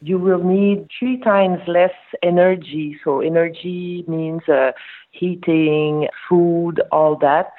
you 0.00 0.18
will 0.18 0.42
need 0.42 0.88
three 0.98 1.18
times 1.20 1.58
less 1.66 1.94
energy. 2.22 2.96
So, 3.04 3.20
energy 3.20 4.04
means 4.06 4.42
uh, 4.48 4.72
heating, 5.10 6.08
food, 6.28 6.80
all 6.92 7.16
that, 7.20 7.52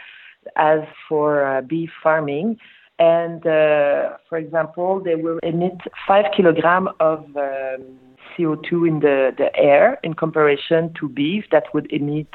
as 0.56 0.82
for 1.08 1.46
uh, 1.46 1.62
beef 1.62 1.90
farming. 2.04 2.58
And 2.98 3.46
uh, 3.46 4.18
for 4.30 4.38
example, 4.38 5.02
they 5.04 5.16
will 5.16 5.40
emit 5.44 5.78
five 6.08 6.26
kilogram 6.36 6.90
of 7.00 7.26
um, 7.36 7.98
CO2 8.38 8.88
in 8.88 9.00
the, 9.00 9.32
the 9.38 9.56
air 9.56 10.00
in 10.04 10.14
comparison 10.14 10.94
to 11.00 11.10
beef 11.10 11.46
that 11.52 11.66
would 11.74 11.92
emit 11.92 12.28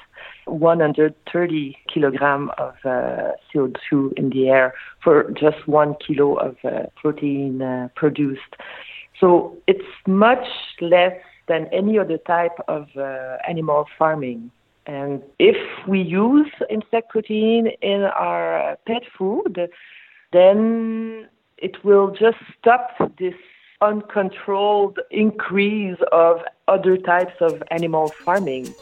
130 0.47 1.76
kilogram 1.92 2.50
of 2.59 2.75
uh, 2.85 3.33
CO2 3.52 4.12
in 4.16 4.30
the 4.30 4.49
air 4.49 4.75
for 5.02 5.30
just 5.33 5.66
one 5.66 5.95
kilo 6.07 6.35
of 6.35 6.57
uh, 6.64 6.87
protein 6.97 7.62
uh, 7.62 7.88
produced. 7.95 8.57
So 9.19 9.57
it's 9.66 9.85
much 10.07 10.47
less 10.80 11.16
than 11.49 11.69
any 11.73 11.99
other 11.99 12.19
type 12.19 12.57
of 12.69 12.88
uh, 12.97 13.37
animal 13.49 13.87
farming. 13.99 14.50
And 14.87 15.23
if 15.38 15.57
we 15.87 16.00
use 16.00 16.50
insect 16.71 17.11
protein 17.11 17.69
in 17.83 18.02
our 18.02 18.76
pet 18.87 19.02
food, 19.16 19.69
then 20.33 21.28
it 21.59 21.85
will 21.85 22.11
just 22.11 22.38
stop 22.59 22.90
this 23.19 23.35
uncontrolled 23.81 24.99
increase 25.11 25.99
of 26.13 26.41
other 26.69 26.97
types 26.97 27.35
of 27.41 27.63
animal 27.71 28.09
farming. 28.25 28.75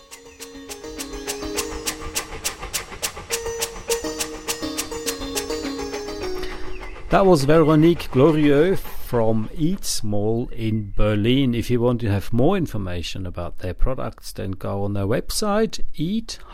That 7.11 7.25
was 7.25 7.45
Veronique 7.45 8.11
Glorieux 8.11 8.77
from 8.77 9.49
Eat 9.55 9.87
Small 9.87 10.49
in 10.49 10.93
Berlin. 10.95 11.55
If 11.55 11.71
you 11.71 11.81
want 11.81 12.03
to 12.03 12.11
have 12.11 12.31
more 12.35 12.59
information 12.59 13.25
about 13.25 13.61
their 13.61 13.73
products, 13.73 14.31
then 14.33 14.51
go 14.51 14.85
on 14.85 14.93
their 14.93 15.07
website 15.07 15.81
eat-small.com. 15.95 16.49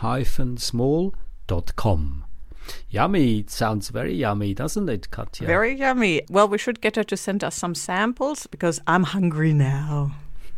Yummy. 2.89 3.39
It 3.39 3.49
sounds 3.49 3.89
very 3.89 4.13
yummy, 4.13 4.53
doesn't 4.53 4.89
it, 4.89 5.11
Katja? 5.11 5.45
Very 5.45 5.75
yummy. 5.75 6.21
Well, 6.29 6.47
we 6.47 6.57
should 6.57 6.81
get 6.81 6.95
her 6.95 7.03
to 7.03 7.17
send 7.17 7.43
us 7.43 7.55
some 7.55 7.75
samples 7.75 8.47
because 8.47 8.81
I'm 8.87 9.03
hungry 9.03 9.53
now. 9.53 10.15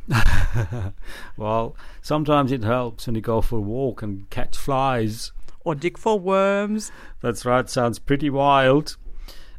well, 1.38 1.76
sometimes 2.02 2.52
it 2.52 2.64
helps 2.64 3.08
when 3.08 3.16
you 3.16 3.22
go 3.22 3.42
for 3.42 3.58
a 3.58 3.62
walk 3.62 4.02
and 4.02 4.30
catch 4.30 4.58
flies. 4.58 5.32
Or 5.66 5.76
dig 5.76 5.98
for 5.98 6.18
worms. 6.18 6.92
That's 7.22 7.46
right, 7.46 7.70
sounds 7.70 8.00
pretty 8.00 8.30
wild. 8.30 8.98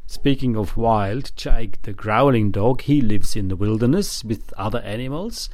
Speaking 0.07 0.55
of 0.55 0.75
wild, 0.75 1.31
Jake 1.35 1.83
the 1.83 1.93
growling 1.93 2.49
dog, 2.49 2.81
he 2.81 2.99
lives 2.99 3.35
in 3.35 3.47
the 3.47 3.55
wilderness 3.55 4.23
with 4.23 4.51
other 4.57 4.79
animals 4.79 5.49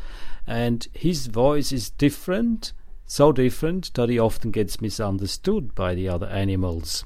and 0.47 0.87
his 0.93 1.27
voice 1.27 1.71
is 1.71 1.89
different, 1.89 2.73
so 3.05 3.31
different 3.31 3.93
that 3.93 4.09
he 4.09 4.19
often 4.19 4.51
gets 4.51 4.81
misunderstood 4.81 5.75
by 5.75 5.95
the 5.95 6.09
other 6.09 6.27
animals. 6.27 7.05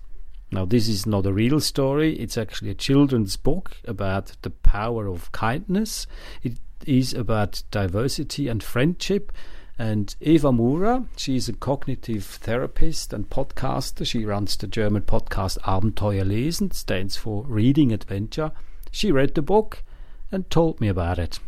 Now, 0.52 0.66
this 0.66 0.88
is 0.88 1.06
not 1.06 1.26
a 1.26 1.34
real 1.34 1.60
story, 1.60 2.18
it's 2.18 2.38
actually 2.38 2.72
a 2.72 2.76
children's 2.76 3.36
book 3.36 3.78
about 3.86 4.34
the 4.42 4.50
power 4.50 5.08
of 5.08 5.32
kindness. 5.32 6.08
It 6.42 6.58
is 6.86 7.14
about 7.14 7.64
diversity 7.72 8.48
and 8.48 8.64
friendship. 8.64 9.32
And 9.78 10.14
Eva 10.20 10.52
Murer, 10.52 11.06
she's 11.16 11.48
a 11.48 11.54
cognitive 11.54 12.26
therapist 12.26 13.14
and 13.14 13.30
podcaster. 13.30 14.06
She 14.06 14.26
runs 14.26 14.58
the 14.58 14.68
German 14.68 15.04
podcast 15.04 15.58
Abenteuer 15.60 16.26
lesen, 16.26 16.74
stands 16.74 17.16
for 17.16 17.46
reading 17.46 17.94
adventure. 17.94 18.52
She 18.92 19.12
read 19.12 19.36
the 19.36 19.42
book 19.42 19.84
and 20.32 20.50
told 20.50 20.82
me 20.82 20.90
about 20.90 21.20
it. 21.20 21.40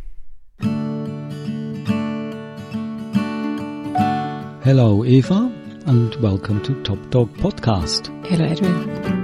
Hello, 4.64 5.04
Eva, 5.04 5.50
and 5.86 6.14
welcome 6.22 6.62
to 6.62 6.80
Top 6.84 7.10
Dog 7.10 7.34
Podcast. 7.38 8.06
Hello, 8.24 8.44
Adrian. 8.44 9.21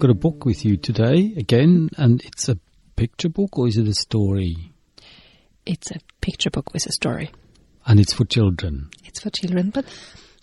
Got 0.00 0.10
a 0.10 0.14
book 0.14 0.46
with 0.46 0.64
you 0.64 0.78
today 0.78 1.34
again, 1.36 1.90
and 1.98 2.22
it's 2.24 2.48
a 2.48 2.58
picture 2.96 3.28
book 3.28 3.58
or 3.58 3.68
is 3.68 3.76
it 3.76 3.86
a 3.86 3.94
story? 3.94 4.72
It's 5.66 5.90
a 5.90 5.98
picture 6.22 6.48
book 6.48 6.72
with 6.72 6.86
a 6.86 6.92
story. 6.92 7.30
And 7.86 8.00
it's 8.00 8.14
for 8.14 8.24
children. 8.24 8.88
It's 9.04 9.20
for 9.20 9.28
children, 9.28 9.68
but 9.68 9.84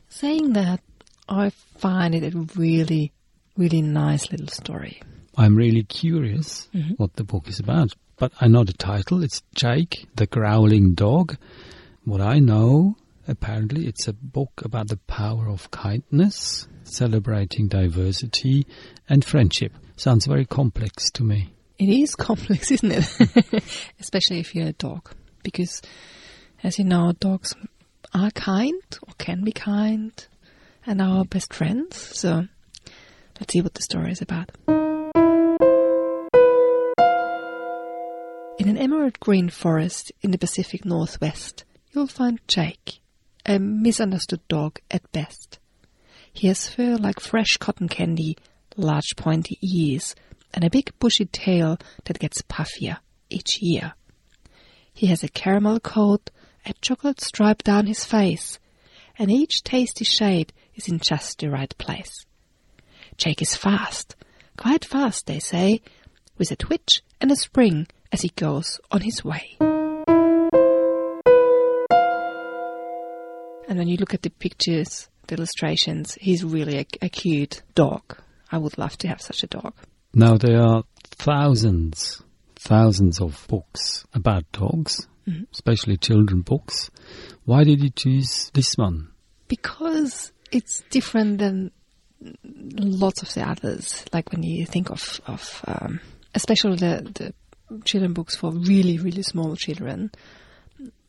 saying 0.09 0.53
that, 0.53 0.81
I 1.27 1.49
find 1.49 2.13
it 2.13 2.33
a 2.33 2.37
really, 2.55 3.13
really 3.57 3.81
nice 3.81 4.31
little 4.31 4.47
story. 4.47 5.01
I'm 5.35 5.55
really 5.55 5.83
curious 5.83 6.69
mm-hmm. 6.73 6.93
what 6.93 7.15
the 7.15 7.23
book 7.23 7.47
is 7.47 7.59
about. 7.59 7.93
But 8.15 8.33
I 8.39 8.47
know 8.47 8.63
the 8.63 8.73
title. 8.73 9.23
It's 9.23 9.41
Jake, 9.55 10.07
the 10.15 10.27
Growling 10.27 10.93
Dog. 10.93 11.35
What 12.03 12.21
I 12.21 12.37
know, 12.39 12.95
apparently, 13.27 13.87
it's 13.87 14.07
a 14.07 14.13
book 14.13 14.61
about 14.63 14.87
the 14.89 14.97
power 14.97 15.49
of 15.49 15.71
kindness, 15.71 16.67
celebrating 16.87 17.67
diversity 17.67 18.65
and 19.09 19.23
friendship. 19.23 19.73
Sounds 19.95 20.25
very 20.25 20.45
complex 20.45 21.09
to 21.11 21.23
me. 21.23 21.53
It 21.79 21.89
is 21.89 22.15
complex, 22.15 22.71
isn't 22.71 22.91
it? 22.91 23.63
Especially 23.99 24.39
if 24.39 24.55
you're 24.55 24.67
a 24.67 24.73
dog. 24.73 25.11
Because, 25.43 25.81
as 26.63 26.79
you 26.79 26.85
know, 26.85 27.13
dogs 27.19 27.53
are 28.13 28.31
kind 28.31 28.81
or 29.07 29.13
can 29.17 29.43
be 29.43 29.51
kind 29.51 30.27
and 30.85 31.01
are 31.01 31.19
our 31.19 31.25
best 31.25 31.53
friends. 31.53 31.97
So, 31.97 32.47
let's 33.39 33.53
see 33.53 33.61
what 33.61 33.73
the 33.73 33.81
story 33.81 34.11
is 34.11 34.21
about. 34.21 34.51
In 38.59 38.67
an 38.69 38.77
emerald 38.77 39.19
green 39.19 39.49
forest 39.49 40.11
in 40.21 40.31
the 40.31 40.37
Pacific 40.37 40.83
Northwest, 40.83 41.63
you'll 41.91 42.07
find 42.07 42.39
Jake, 42.47 42.99
a 43.45 43.59
misunderstood 43.59 44.41
dog 44.47 44.79
at 44.89 45.11
best. 45.11 45.59
He 46.37 46.45
has 46.49 46.69
fur 46.69 46.97
like 46.97 47.19
fresh 47.19 47.57
cotton 47.57 47.87
candy, 47.87 48.37
large 48.75 49.15
pointy 49.15 49.57
ears, 49.59 50.13
and 50.53 50.63
a 50.63 50.69
big 50.69 50.91
bushy 50.99 51.25
tail 51.25 51.79
that 52.05 52.19
gets 52.19 52.43
puffier 52.43 52.99
each 53.27 53.59
year. 53.59 53.93
He 54.93 55.07
has 55.07 55.23
a 55.23 55.29
caramel 55.29 55.79
coat, 55.79 56.29
a 56.63 56.73
chocolate 56.73 57.21
stripe 57.21 57.63
down 57.63 57.87
his 57.87 58.05
face, 58.05 58.59
and 59.17 59.31
each 59.31 59.63
tasty 59.63 60.05
shade 60.05 60.53
is 60.75 60.87
in 60.87 60.99
just 60.99 61.39
the 61.39 61.49
right 61.49 61.75
place. 61.79 62.13
Jake 63.17 63.41
is 63.41 63.55
fast, 63.55 64.15
quite 64.57 64.85
fast, 64.85 65.25
they 65.25 65.39
say, 65.39 65.81
with 66.37 66.51
a 66.51 66.55
twitch 66.55 67.01
and 67.19 67.31
a 67.31 67.35
spring 67.35 67.87
as 68.11 68.21
he 68.21 68.29
goes 68.35 68.79
on 68.91 69.01
his 69.01 69.25
way. 69.25 69.57
And 73.67 73.79
when 73.79 73.87
you 73.87 73.97
look 73.97 74.13
at 74.13 74.21
the 74.21 74.29
pictures, 74.29 75.09
illustrations, 75.31 76.17
he's 76.19 76.43
really 76.43 76.79
a, 76.79 76.85
a 77.01 77.09
cute 77.09 77.61
dog. 77.75 78.17
I 78.51 78.57
would 78.57 78.77
love 78.77 78.97
to 78.99 79.07
have 79.07 79.21
such 79.21 79.43
a 79.43 79.47
dog. 79.47 79.73
Now, 80.13 80.37
there 80.37 80.61
are 80.61 80.83
thousands, 81.03 82.21
thousands 82.55 83.19
of 83.19 83.45
books 83.47 84.05
about 84.13 84.51
dogs, 84.51 85.07
especially 85.53 85.97
children 85.97 86.41
books. 86.41 86.89
Why 87.45 87.63
did 87.63 87.83
you 87.83 87.89
choose 87.89 88.49
this 88.53 88.73
one? 88.75 89.09
Because 89.47 90.31
it's 90.51 90.83
different 90.89 91.39
than 91.39 91.71
lots 92.43 93.21
of 93.21 93.33
the 93.33 93.47
others. 93.47 94.05
Like 94.13 94.31
when 94.31 94.43
you 94.43 94.65
think 94.65 94.89
of, 94.89 95.19
of 95.27 95.63
um, 95.67 95.99
especially 96.33 96.77
the, 96.77 97.11
the 97.13 97.81
children 97.83 98.13
books 98.13 98.35
for 98.35 98.51
really, 98.51 98.97
really 98.97 99.23
small 99.23 99.55
children, 99.55 100.11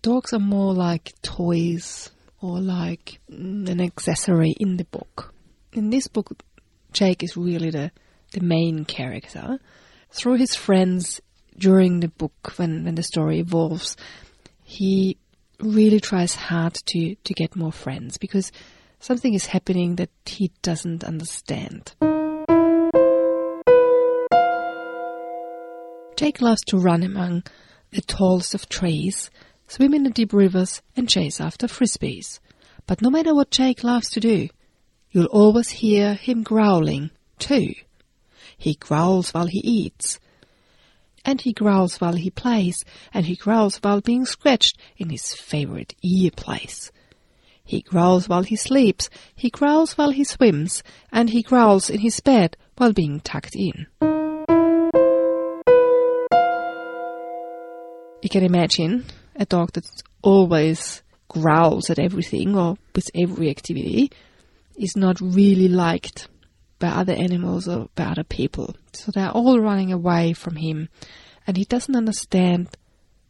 dogs 0.02 0.33
are 0.33 0.40
more 0.40 0.74
like 0.74 1.12
toys 1.22 2.11
or 2.40 2.61
like 2.61 3.20
an 3.29 3.81
accessory 3.81 4.55
in 4.59 4.77
the 4.77 4.85
book. 4.85 5.35
In 5.72 5.90
this 5.90 6.07
book, 6.07 6.31
Jake 6.92 7.22
is 7.22 7.37
really 7.37 7.70
the, 7.70 7.90
the 8.33 8.40
main 8.40 8.85
character. 8.85 9.59
Through 10.11 10.37
his 10.37 10.55
friends 10.55 11.20
during 11.57 12.01
the 12.01 12.09
book, 12.09 12.53
when, 12.57 12.85
when 12.85 12.94
the 12.94 13.03
story 13.03 13.40
evolves, 13.40 13.96
he 14.62 15.18
really 15.61 16.01
tries 16.01 16.35
hard 16.35 16.74
to, 16.87 17.14
to 17.16 17.35
get 17.35 17.57
more 17.57 17.72
friends 17.72 18.16
because 18.18 18.53
something 19.01 19.35
is 19.35 19.46
happening 19.46 19.96
that 19.96 20.11
he 20.24 20.53
doesn't 20.62 21.03
understand. 21.03 21.94
Jake 26.16 26.40
loves 26.40 26.62
to 26.66 26.79
run 26.79 27.03
among 27.03 27.44
the 27.90 28.01
tallest 28.03 28.55
of 28.55 28.68
trees, 28.68 29.31
swim 29.68 29.94
in 29.94 30.02
the 30.02 30.11
deep 30.11 30.33
rivers, 30.33 30.83
and 30.96 31.09
chase 31.09 31.40
after 31.40 31.68
frisbees. 31.68 32.40
But 32.87 33.02
no 33.02 33.11
matter 33.11 33.35
what 33.35 33.50
Jake 33.50 33.85
loves 33.85 34.11
to 34.11 34.20
do, 34.20 34.48
you'll 35.11 35.26
always 35.26 35.68
hear 35.68 36.14
him 36.14 36.42
growling, 36.42 37.11
too. 37.38 37.74
He 38.57 38.74
growls 38.74 39.31
while 39.31 39.46
he 39.46 39.61
eats, 39.61 40.18
and 41.24 41.40
he 41.42 41.52
growls 41.52 42.00
while 42.00 42.14
he 42.14 42.31
plays, 42.31 42.85
and 43.12 43.26
he 43.26 43.37
growls 43.37 43.76
while 43.76 44.00
being 44.00 44.24
scratched 44.24 44.78
in 44.96 45.11
his 45.11 45.35
favorite 45.35 45.94
ear 46.02 46.31
place. 46.31 46.90
He 47.62 47.83
growls 47.83 48.28
while 48.28 48.44
he 48.44 48.57
sleeps, 48.57 49.11
he 49.35 49.50
growls 49.50 49.98
while 49.98 50.11
he 50.11 50.24
swims, 50.24 50.83
and 51.12 51.28
he 51.28 51.42
growls 51.42 51.90
in 51.90 52.00
his 52.00 52.18
bed 52.20 52.57
while 52.78 52.94
being 52.94 53.20
tucked 53.20 53.54
in. 53.54 53.87
You 58.22 58.31
can 58.31 58.42
imagine 58.42 59.04
a 59.38 59.46
dog 59.46 59.72
that 59.72 59.87
always 60.22 61.03
growls 61.29 61.90
at 61.90 61.98
everything 61.98 62.57
or 62.57 62.77
with 62.94 63.11
every 63.14 63.51
activity 63.51 64.11
is 64.77 64.96
not 64.96 65.20
really 65.20 65.68
liked 65.68 66.29
by 66.79 66.88
other 66.88 67.12
animals 67.12 67.68
or 67.68 67.88
by 67.94 68.05
other 68.05 68.24
people. 68.24 68.74
So 68.92 69.12
they're 69.12 69.31
all 69.31 69.61
running 69.61 69.92
away 69.92 70.33
from 70.33 70.57
him 70.57 70.88
and 71.46 71.57
he 71.57 71.64
doesn't 71.64 71.96
understand 71.96 72.68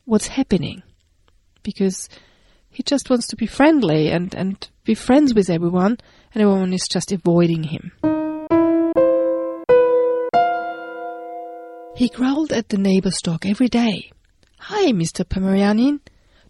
what's 0.04 0.28
happening 0.28 0.82
because 1.62 2.08
he 2.70 2.82
just 2.82 3.10
wants 3.10 3.28
to 3.28 3.36
be 3.36 3.46
friendly 3.46 4.10
and, 4.10 4.34
and 4.34 4.68
be 4.84 4.94
friends 4.94 5.34
with 5.34 5.50
everyone 5.50 5.98
and 6.34 6.42
everyone 6.42 6.72
is 6.72 6.88
just 6.88 7.12
avoiding 7.12 7.64
him. 7.64 7.92
He 11.96 12.08
growled 12.08 12.52
at 12.52 12.68
the 12.68 12.78
neighbor's 12.78 13.18
dog 13.22 13.44
every 13.44 13.68
day. 13.68 14.12
Hi, 14.70 14.92
Mr. 14.92 15.26
Pomeranian. 15.26 16.02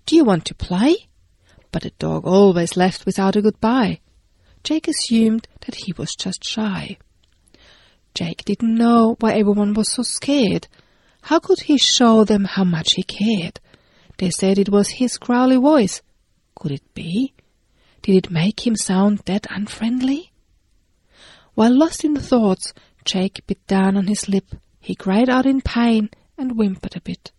Do 0.04 0.16
you 0.16 0.24
want 0.24 0.44
to 0.46 0.54
play? 0.56 1.06
But 1.70 1.84
the 1.84 1.90
dog 2.00 2.26
always 2.26 2.76
left 2.76 3.06
without 3.06 3.36
a 3.36 3.40
goodbye. 3.40 4.00
Jake 4.64 4.88
assumed 4.88 5.46
that 5.64 5.76
he 5.76 5.92
was 5.92 6.16
just 6.18 6.42
shy. 6.42 6.98
Jake 8.14 8.44
didn't 8.44 8.74
know 8.74 9.14
why 9.20 9.34
everyone 9.34 9.72
was 9.72 9.92
so 9.92 10.02
scared. 10.02 10.66
How 11.22 11.38
could 11.38 11.60
he 11.60 11.78
show 11.78 12.24
them 12.24 12.44
how 12.44 12.64
much 12.64 12.94
he 12.96 13.04
cared? 13.04 13.60
They 14.16 14.30
said 14.30 14.58
it 14.58 14.68
was 14.68 14.88
his 14.98 15.16
growly 15.16 15.56
voice. 15.56 16.02
Could 16.56 16.72
it 16.72 16.94
be? 16.94 17.34
Did 18.02 18.16
it 18.16 18.32
make 18.32 18.66
him 18.66 18.74
sound 18.74 19.18
that 19.26 19.46
unfriendly? 19.48 20.32
While 21.54 21.78
lost 21.78 22.04
in 22.04 22.16
thoughts, 22.16 22.72
Jake 23.04 23.46
bit 23.46 23.64
down 23.68 23.96
on 23.96 24.08
his 24.08 24.28
lip. 24.28 24.56
He 24.80 24.96
cried 24.96 25.28
out 25.28 25.46
in 25.46 25.60
pain 25.60 26.10
and 26.36 26.56
whimpered 26.56 26.96
a 26.96 27.00
bit. 27.00 27.30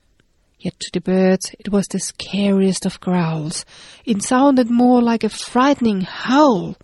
Yet 0.60 0.78
to 0.82 0.92
the 0.92 1.00
birds 1.00 1.56
it 1.58 1.70
was 1.72 1.88
the 1.88 2.00
scariest 2.00 2.86
of 2.86 3.00
growls. 3.00 3.66
It 4.06 4.22
sounded 4.22 4.70
more 4.70 5.02
like 5.02 5.24
a 5.24 5.30
frightening 5.30 6.02
howl. 6.02 6.76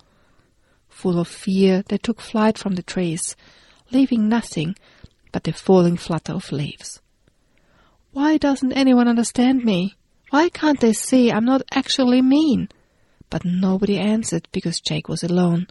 Full 0.88 1.20
of 1.20 1.28
fear, 1.28 1.84
they 1.86 1.98
took 1.98 2.22
flight 2.22 2.56
from 2.56 2.74
the 2.74 2.82
trees, 2.82 3.36
leaving 3.90 4.28
nothing 4.28 4.76
but 5.30 5.44
the 5.44 5.52
falling 5.52 5.98
flutter 5.98 6.32
of 6.32 6.50
leaves. 6.50 7.00
Why 8.12 8.38
doesn't 8.38 8.72
anyone 8.72 9.08
understand 9.08 9.62
me? 9.62 9.94
Why 10.30 10.48
can't 10.48 10.80
they 10.80 10.94
see 10.94 11.30
I'm 11.30 11.44
not 11.44 11.60
actually 11.70 12.22
mean? 12.22 12.70
But 13.28 13.44
nobody 13.44 13.98
answered 13.98 14.48
because 14.52 14.80
Jake 14.80 15.08
was 15.08 15.22
alone, 15.22 15.66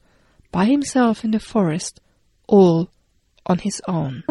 by 0.51 0.65
himself 0.65 1.23
in 1.23 1.31
the 1.31 1.39
forest, 1.39 1.99
all 2.47 2.91
on 3.47 3.57
his 3.57 3.81
own. 3.87 4.23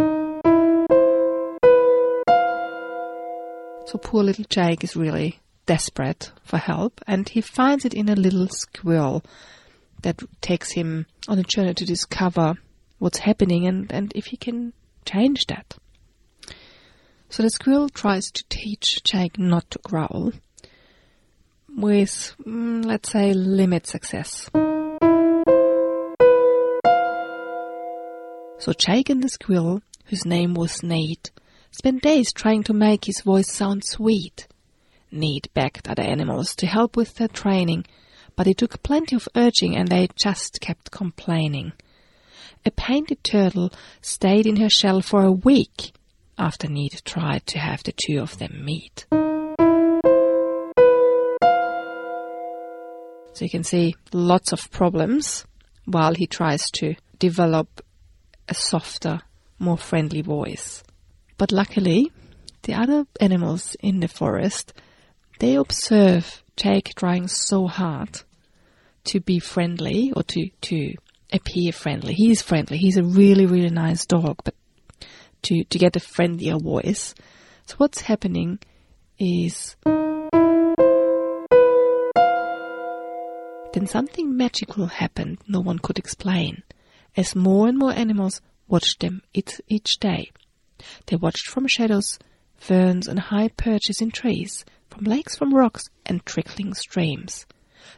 So 3.95 3.99
poor 3.99 4.25
little 4.25 4.45
Jake 4.49 4.83
is 4.83 4.97
really 4.97 5.39
desperate 5.67 6.33
for 6.43 6.57
help, 6.57 7.01
and 7.07 7.29
he 7.29 7.41
finds 7.41 7.85
it 7.85 7.95
in 7.95 8.09
a 8.09 8.17
little 8.17 8.49
squirrel 8.49 9.23
that 10.03 10.21
takes 10.41 10.73
him 10.73 11.07
on 11.29 11.39
a 11.39 11.45
journey 11.45 11.75
to 11.75 11.85
discover 11.85 12.55
what's 12.99 13.19
happening 13.19 13.69
and, 13.69 13.93
and 13.93 14.13
if 14.17 14.27
he 14.27 14.37
can 14.37 14.73
change 15.05 15.47
that. 15.47 15.77
So 17.29 17.45
the 17.45 17.51
squirrel 17.51 17.89
tries 17.89 18.33
to 18.33 18.45
teach 18.49 19.05
Jake 19.05 19.39
not 19.39 19.71
to 19.71 19.79
growl 19.79 20.33
with, 21.69 22.35
mm, 22.45 22.85
let's 22.85 23.13
say, 23.13 23.33
limited 23.33 23.87
success. 23.87 24.51
So 28.59 28.73
Jake 28.77 29.09
and 29.09 29.23
the 29.23 29.29
squirrel, 29.29 29.83
whose 30.07 30.27
name 30.27 30.55
was 30.55 30.83
Nate, 30.83 31.31
spent 31.75 32.03
days 32.03 32.33
trying 32.33 32.63
to 32.65 32.73
make 32.73 33.05
his 33.05 33.21
voice 33.21 33.51
sound 33.51 33.85
sweet. 33.85 34.47
Nate 35.11 35.53
begged 35.55 35.89
other 35.89 36.03
animals 36.03 36.55
to 36.57 36.67
help 36.67 36.97
with 36.97 37.15
their 37.15 37.29
training, 37.29 37.85
but 38.37 38.47
it 38.47 38.59
took 38.59 38.83
plenty 38.83 39.17
of 39.17 39.29
urging 39.37 39.77
and 39.77 39.89
they 39.89 40.09
just 40.17 40.61
kept 40.61 40.91
complaining. 40.91 41.73
A 42.67 42.71
painted 42.71 43.23
turtle 43.23 43.71
stayed 44.01 44.47
in 44.47 44.57
her 44.57 44.71
shell 44.71 45.01
for 45.01 45.23
a 45.23 45.33
week 45.33 45.93
after 46.39 46.69
Nate 46.69 47.03
tried 47.05 47.47
to 47.47 47.59
have 47.59 47.83
the 47.83 47.93
two 47.93 48.19
of 48.21 48.39
them 48.39 48.65
meet. 48.65 49.07
So 53.35 53.45
you 53.45 53.51
can 53.51 53.65
see 53.65 53.97
lots 54.13 54.53
of 54.53 54.71
problems 54.71 55.45
while 55.87 56.15
he 56.15 56.27
tries 56.27 56.71
to 56.73 56.95
develop 57.19 57.85
a 58.49 58.55
softer, 58.55 59.21
more 59.59 59.77
friendly 59.77 60.23
voice. 60.23 60.85
But 61.37 61.53
luckily, 61.53 62.11
the 62.63 62.75
other 62.75 63.07
animals 63.21 63.77
in 63.81 64.01
the 64.01 64.09
forest, 64.09 64.73
they 65.41 65.57
observe 65.57 66.43
Jake 66.57 66.95
trying 66.95 67.29
so 67.29 67.67
hard 67.67 68.21
to 69.05 69.21
be 69.21 69.39
friendly 69.39 70.13
or 70.15 70.23
to, 70.23 70.49
to 70.63 70.95
appear 71.33 71.73
friendly. 71.73 72.15
He 72.15 72.31
is 72.31 72.43
friendly. 72.43 72.79
He's 72.79 72.97
a 72.97 73.03
really, 73.03 73.47
really 73.47 73.71
nice 73.71 74.07
dog, 74.07 74.41
but 74.45 74.55
to, 75.43 75.65
to 75.65 75.79
get 75.79 75.97
a 75.97 76.01
friendlier 76.01 76.59
voice. 76.59 77.15
So 77.67 77.77
what's 77.79 78.03
happening 78.03 78.59
is 79.19 79.77
then 83.73 83.87
something 83.87 84.37
magical 84.37 84.87
happened 84.87 85.39
no 85.49 85.61
one 85.61 85.79
could 85.79 85.99
explain 85.99 86.63
as 87.17 87.35
more 87.35 87.69
and 87.69 87.79
more 87.79 87.93
animals 87.93 88.41
watched 88.69 89.01
them 89.01 89.23
each, 89.33 89.61
each 89.69 89.99
day. 89.99 90.31
They 91.07 91.17
watched 91.17 91.49
from 91.49 91.67
shadows, 91.67 92.19
ferns 92.57 93.09
and 93.09 93.19
high 93.19 93.49
perches 93.49 94.01
in 94.01 94.11
trees, 94.11 94.65
from 94.89 95.05
lakes, 95.05 95.37
from 95.37 95.55
rocks 95.55 95.85
and 96.07 96.25
trickling 96.25 96.75
streams. 96.75 97.47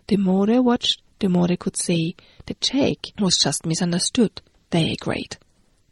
The 0.08 0.16
more 0.16 0.46
they 0.46 0.58
watched, 0.58 1.02
the 1.18 1.28
more 1.28 1.46
they 1.48 1.56
could 1.56 1.76
see 1.76 2.16
that 2.46 2.60
Jake 2.60 3.12
was 3.18 3.38
just 3.42 3.66
misunderstood. 3.66 4.40
They 4.70 4.92
agreed. 4.92 5.36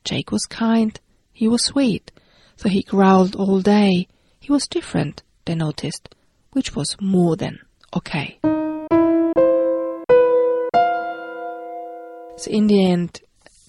Jake 0.04 0.30
was 0.30 0.44
kind, 0.46 0.98
he 1.32 1.48
was 1.48 1.64
sweet, 1.64 2.12
so 2.56 2.68
he 2.68 2.82
growled 2.82 3.34
all 3.36 3.60
day. 3.60 4.08
He 4.38 4.52
was 4.52 4.68
different, 4.68 5.22
they 5.46 5.54
noticed, 5.54 6.14
which 6.52 6.76
was 6.76 6.96
more 7.00 7.36
than 7.36 7.58
okay. 7.96 8.38
So 12.36 12.50
in 12.50 12.66
the 12.66 12.84
end, 12.90 13.20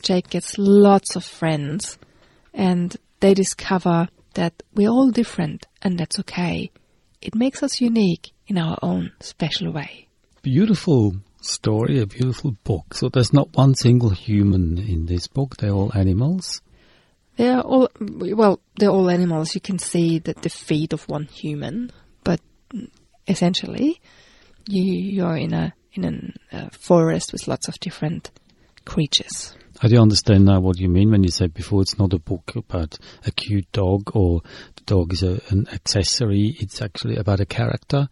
Jake 0.02 0.30
gets 0.30 0.58
lots 0.58 1.16
of 1.16 1.24
friends 1.24 1.98
and 2.54 2.96
they 3.20 3.34
discover 3.34 4.08
that 4.34 4.54
we're 4.74 4.90
all 4.90 5.12
different 5.12 5.66
and 5.82 5.98
that's 5.98 6.20
okay. 6.20 6.72
It 7.22 7.36
makes 7.36 7.64
us 7.64 7.82
unique 7.82 8.32
in 8.48 8.58
our 8.58 8.78
own 8.82 9.12
special 9.20 9.72
way. 9.72 10.08
Beautiful 10.42 11.16
story, 11.42 12.00
a 12.00 12.06
beautiful 12.06 12.56
book. 12.64 12.94
So 12.94 13.10
there's 13.10 13.34
not 13.34 13.56
one 13.56 13.76
single 13.76 14.10
human 14.10 14.78
in 14.78 15.06
this 15.06 15.28
book. 15.28 15.58
They're 15.58 15.72
all 15.72 15.92
animals. 15.96 16.62
They're 17.38 17.62
all, 17.62 17.90
well, 18.00 18.60
they're 18.78 18.90
all 18.90 19.10
animals. 19.10 19.56
You 19.56 19.62
can 19.62 19.80
see 19.80 20.20
that 20.20 20.42
the 20.42 20.50
feet 20.50 20.94
of 20.94 21.08
one 21.10 21.26
human, 21.26 21.92
but 22.24 22.40
essentially 23.28 24.02
you, 24.68 24.84
you're 24.84 25.38
in 25.38 25.54
a, 25.54 25.74
in 25.94 26.34
a 26.52 26.56
uh, 26.56 26.70
forest 26.72 27.34
with 27.34 27.48
lots 27.48 27.68
of 27.68 27.80
different 27.80 28.32
creatures. 28.86 29.56
I 29.82 29.88
do 29.90 29.98
understand 29.98 30.46
now 30.46 30.62
what 30.62 30.80
you 30.80 30.88
mean 30.88 31.12
when 31.12 31.24
you 31.24 31.32
said 31.32 31.54
before 31.54 31.82
it's 31.82 32.00
not 32.00 32.14
a 32.14 32.20
book 32.20 32.54
about 32.56 32.98
a 33.26 33.32
cute 33.32 33.70
dog 33.74 34.16
or 34.16 34.42
the 34.78 34.84
dog 34.86 35.12
is 35.12 35.22
a, 35.22 35.42
an 35.50 35.68
accessory. 35.74 36.56
It's 36.60 36.82
actually 36.82 37.18
about 37.18 37.42
a 37.42 37.46
character, 37.46 38.08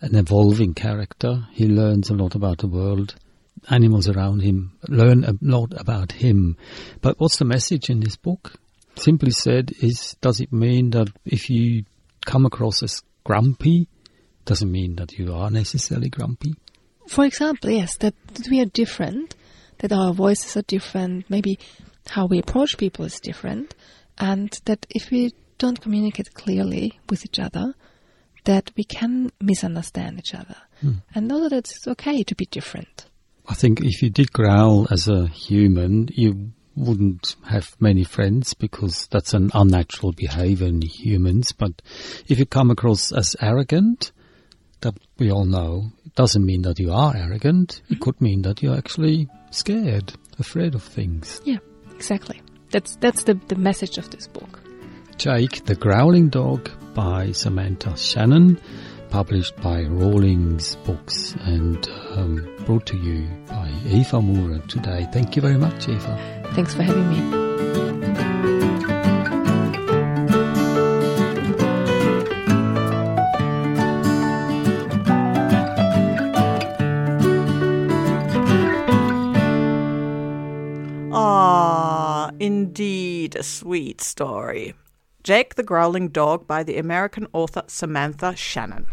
an 0.00 0.14
evolving 0.16 0.74
character. 0.74 1.46
He 1.52 1.66
learns 1.66 2.10
a 2.10 2.14
lot 2.14 2.34
about 2.34 2.58
the 2.58 2.68
world. 2.68 3.14
Animals 3.70 4.08
around 4.08 4.42
him 4.42 4.78
learn 4.88 5.24
a 5.24 5.34
lot 5.40 5.72
about 5.80 6.12
him. 6.12 6.56
But 7.00 7.18
what's 7.18 7.38
the 7.38 7.44
message 7.44 7.88
in 7.88 8.00
this 8.00 8.16
book? 8.16 8.52
Simply 8.94 9.30
said, 9.30 9.72
is 9.80 10.14
does 10.20 10.40
it 10.40 10.52
mean 10.52 10.90
that 10.90 11.08
if 11.24 11.48
you 11.48 11.84
come 12.26 12.44
across 12.44 12.82
as 12.82 13.02
grumpy, 13.24 13.88
doesn't 14.44 14.70
mean 14.70 14.96
that 14.96 15.12
you 15.18 15.34
are 15.34 15.50
necessarily 15.50 16.10
grumpy? 16.10 16.54
For 17.08 17.24
example, 17.24 17.70
yes, 17.70 17.96
that, 17.98 18.14
that 18.34 18.48
we 18.48 18.60
are 18.60 18.66
different 18.66 19.34
that 19.78 19.92
our 19.92 20.12
voices 20.12 20.56
are 20.56 20.62
different, 20.62 21.28
maybe 21.30 21.58
how 22.08 22.26
we 22.26 22.38
approach 22.38 22.78
people 22.78 23.04
is 23.04 23.20
different, 23.20 23.74
and 24.18 24.50
that 24.64 24.86
if 24.90 25.10
we 25.10 25.32
don't 25.58 25.80
communicate 25.80 26.34
clearly 26.34 26.98
with 27.10 27.24
each 27.24 27.38
other, 27.38 27.74
that 28.44 28.70
we 28.76 28.84
can 28.84 29.30
misunderstand 29.40 30.18
each 30.18 30.34
other. 30.34 30.56
Mm. 30.82 31.02
And 31.14 31.28
know 31.28 31.48
that 31.48 31.52
it's 31.52 31.86
okay 31.86 32.22
to 32.22 32.34
be 32.34 32.46
different. 32.46 33.06
I 33.48 33.54
think 33.54 33.80
if 33.82 34.02
you 34.02 34.10
did 34.10 34.32
growl 34.32 34.86
as 34.90 35.08
a 35.08 35.26
human, 35.26 36.08
you 36.12 36.52
wouldn't 36.76 37.34
have 37.48 37.76
many 37.80 38.04
friends 38.04 38.54
because 38.54 39.08
that's 39.10 39.34
an 39.34 39.50
unnatural 39.52 40.12
behavior 40.12 40.68
in 40.68 40.80
humans. 40.82 41.52
But 41.52 41.82
if 42.28 42.38
you 42.38 42.46
come 42.46 42.70
across 42.70 43.10
as 43.10 43.34
arrogant, 43.40 44.12
that 44.80 44.94
we 45.18 45.32
all 45.32 45.44
know, 45.44 45.90
it 46.06 46.14
doesn't 46.14 46.44
mean 46.44 46.62
that 46.62 46.78
you 46.78 46.92
are 46.92 47.16
arrogant. 47.16 47.80
Mm-hmm. 47.84 47.94
It 47.94 48.00
could 48.00 48.20
mean 48.20 48.42
that 48.42 48.62
you're 48.62 48.76
actually 48.76 49.28
scared, 49.50 50.12
afraid 50.38 50.74
of 50.74 50.82
things. 50.82 51.40
Yeah, 51.44 51.58
exactly. 51.94 52.40
That's 52.70 52.96
that's 52.96 53.24
the, 53.24 53.34
the 53.48 53.56
message 53.56 53.98
of 53.98 54.10
this 54.10 54.26
book. 54.26 54.60
Jake 55.16 55.64
the 55.64 55.74
Growling 55.74 56.28
Dog 56.28 56.70
by 56.94 57.32
Samantha 57.32 57.96
Shannon, 57.96 58.60
published 59.10 59.56
by 59.56 59.82
Rawlings 59.82 60.76
Books 60.76 61.34
and 61.40 61.88
um, 62.10 62.54
brought 62.64 62.86
to 62.86 62.96
you 62.96 63.26
by 63.48 63.72
Eva 63.86 64.22
Murer 64.22 64.60
today. 64.68 65.08
Thank 65.12 65.36
you 65.36 65.42
very 65.42 65.58
much, 65.58 65.88
Eva. 65.88 66.50
Thanks 66.54 66.74
for 66.74 66.82
having 66.82 67.08
me. 67.08 68.07
Indeed 82.40 83.36
a 83.36 83.42
sweet 83.42 84.00
story. 84.00 84.74
Jake 85.22 85.56
the 85.56 85.62
Growling 85.62 86.08
Dog 86.08 86.46
by 86.46 86.62
the 86.62 86.78
American 86.78 87.26
author 87.32 87.62
Samantha 87.66 88.34
Shannon. 88.36 88.86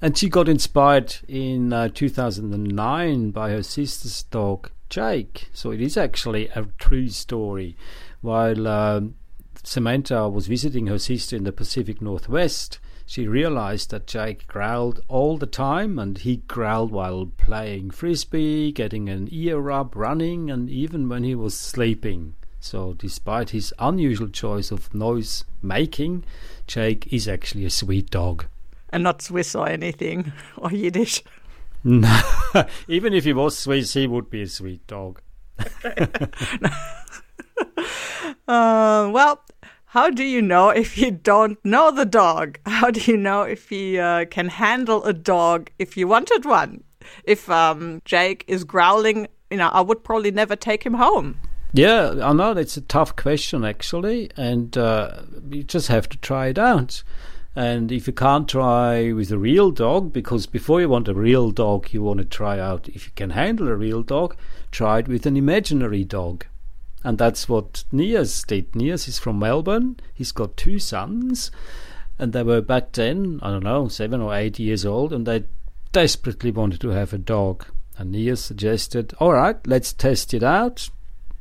And 0.00 0.18
she 0.18 0.28
got 0.28 0.48
inspired 0.48 1.16
in 1.28 1.72
uh, 1.72 1.88
2009 1.88 3.30
by 3.30 3.50
her 3.50 3.62
sister's 3.62 4.24
dog, 4.24 4.70
Jake. 4.90 5.48
So 5.52 5.70
it 5.70 5.80
is 5.80 5.96
actually 5.96 6.48
a 6.48 6.66
true 6.78 7.08
story. 7.08 7.76
While 8.20 8.66
um, 8.66 9.14
Samantha 9.62 10.28
was 10.28 10.48
visiting 10.48 10.88
her 10.88 10.98
sister 10.98 11.36
in 11.36 11.44
the 11.44 11.52
Pacific 11.52 12.02
Northwest, 12.02 12.78
she 13.06 13.26
realized 13.26 13.90
that 13.90 14.06
Jake 14.06 14.46
growled 14.46 15.00
all 15.08 15.36
the 15.36 15.46
time, 15.46 15.98
and 15.98 16.18
he 16.18 16.38
growled 16.38 16.90
while 16.90 17.26
playing 17.26 17.90
frisbee, 17.90 18.72
getting 18.72 19.08
an 19.08 19.28
ear 19.30 19.58
rub, 19.58 19.94
running, 19.94 20.50
and 20.50 20.70
even 20.70 21.08
when 21.08 21.22
he 21.22 21.34
was 21.34 21.56
sleeping. 21.56 22.34
So, 22.62 22.94
despite 22.94 23.50
his 23.50 23.74
unusual 23.80 24.28
choice 24.28 24.70
of 24.70 24.94
noise 24.94 25.44
making, 25.62 26.24
Jake 26.68 27.12
is 27.12 27.26
actually 27.26 27.64
a 27.64 27.70
sweet 27.70 28.08
dog. 28.08 28.46
And 28.90 29.02
not 29.02 29.20
Swiss 29.20 29.56
or 29.56 29.68
anything, 29.68 30.32
or 30.56 30.70
Yiddish. 30.70 31.24
No, 31.82 32.20
even 32.88 33.14
if 33.14 33.24
he 33.24 33.32
was 33.32 33.58
Swiss, 33.58 33.94
he 33.94 34.06
would 34.06 34.30
be 34.30 34.42
a 34.42 34.46
sweet 34.46 34.86
dog. 34.86 35.20
Uh, 38.48 39.08
well, 39.12 39.40
how 39.86 40.10
do 40.10 40.24
you 40.24 40.42
know 40.42 40.68
if 40.68 40.98
you 40.98 41.10
don't 41.10 41.64
know 41.64 41.90
the 41.90 42.04
dog? 42.04 42.58
How 42.66 42.90
do 42.90 43.00
you 43.00 43.16
know 43.16 43.42
if 43.42 43.68
he 43.68 43.98
uh, 43.98 44.24
can 44.26 44.48
handle 44.48 45.04
a 45.04 45.12
dog 45.12 45.70
if 45.78 45.96
you 45.96 46.08
wanted 46.08 46.44
one? 46.44 46.82
If 47.24 47.48
um, 47.48 48.02
Jake 48.04 48.44
is 48.48 48.64
growling, 48.64 49.28
you 49.50 49.58
know, 49.58 49.68
I 49.68 49.80
would 49.80 50.02
probably 50.02 50.32
never 50.32 50.56
take 50.56 50.84
him 50.84 50.94
home. 50.94 51.38
Yeah, 51.74 52.20
I 52.22 52.34
know 52.34 52.52
it's 52.52 52.76
a 52.76 52.82
tough 52.82 53.16
question 53.16 53.64
actually, 53.64 54.30
and 54.36 54.76
uh, 54.76 55.22
you 55.48 55.62
just 55.62 55.88
have 55.88 56.06
to 56.10 56.18
try 56.18 56.48
it 56.48 56.58
out. 56.58 57.02
And 57.56 57.90
if 57.90 58.06
you 58.06 58.12
can't 58.12 58.48
try 58.48 59.12
with 59.12 59.30
a 59.30 59.38
real 59.38 59.70
dog, 59.70 60.12
because 60.12 60.46
before 60.46 60.82
you 60.82 60.88
want 60.90 61.08
a 61.08 61.14
real 61.14 61.50
dog, 61.50 61.92
you 61.92 62.02
want 62.02 62.18
to 62.18 62.26
try 62.26 62.58
out 62.58 62.88
if 62.88 63.06
you 63.06 63.12
can 63.14 63.30
handle 63.30 63.68
a 63.68 63.74
real 63.74 64.02
dog, 64.02 64.36
try 64.70 64.98
it 64.98 65.08
with 65.08 65.24
an 65.24 65.36
imaginary 65.36 66.04
dog. 66.04 66.44
And 67.04 67.16
that's 67.16 67.48
what 67.48 67.84
Nias 67.90 68.46
did. 68.46 68.72
Nias 68.72 69.08
is 69.08 69.18
from 69.18 69.38
Melbourne. 69.38 69.98
He's 70.12 70.32
got 70.32 70.56
two 70.56 70.78
sons, 70.78 71.50
and 72.18 72.34
they 72.34 72.42
were 72.42 72.60
back 72.60 72.92
then, 72.92 73.40
I 73.42 73.50
don't 73.50 73.64
know, 73.64 73.88
seven 73.88 74.20
or 74.20 74.34
eight 74.34 74.58
years 74.58 74.84
old, 74.84 75.12
and 75.12 75.26
they 75.26 75.44
desperately 75.90 76.50
wanted 76.50 76.82
to 76.82 76.90
have 76.90 77.14
a 77.14 77.18
dog. 77.18 77.64
And 77.96 78.12
Nias 78.12 78.42
suggested, 78.42 79.14
all 79.18 79.32
right, 79.32 79.56
let's 79.66 79.92
test 79.92 80.32
it 80.34 80.42
out. 80.42 80.90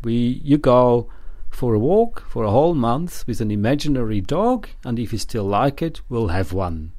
We, 0.03 0.41
you 0.43 0.57
go 0.57 1.09
for 1.49 1.73
a 1.73 1.79
walk 1.79 2.25
for 2.27 2.43
a 2.43 2.49
whole 2.49 2.73
month 2.73 3.25
with 3.27 3.41
an 3.41 3.51
imaginary 3.51 4.21
dog, 4.21 4.67
and 4.83 4.97
if 4.97 5.11
you 5.11 5.19
still 5.19 5.43
like 5.43 5.81
it, 5.81 6.01
we'll 6.09 6.29
have 6.29 6.53
one. 6.53 6.93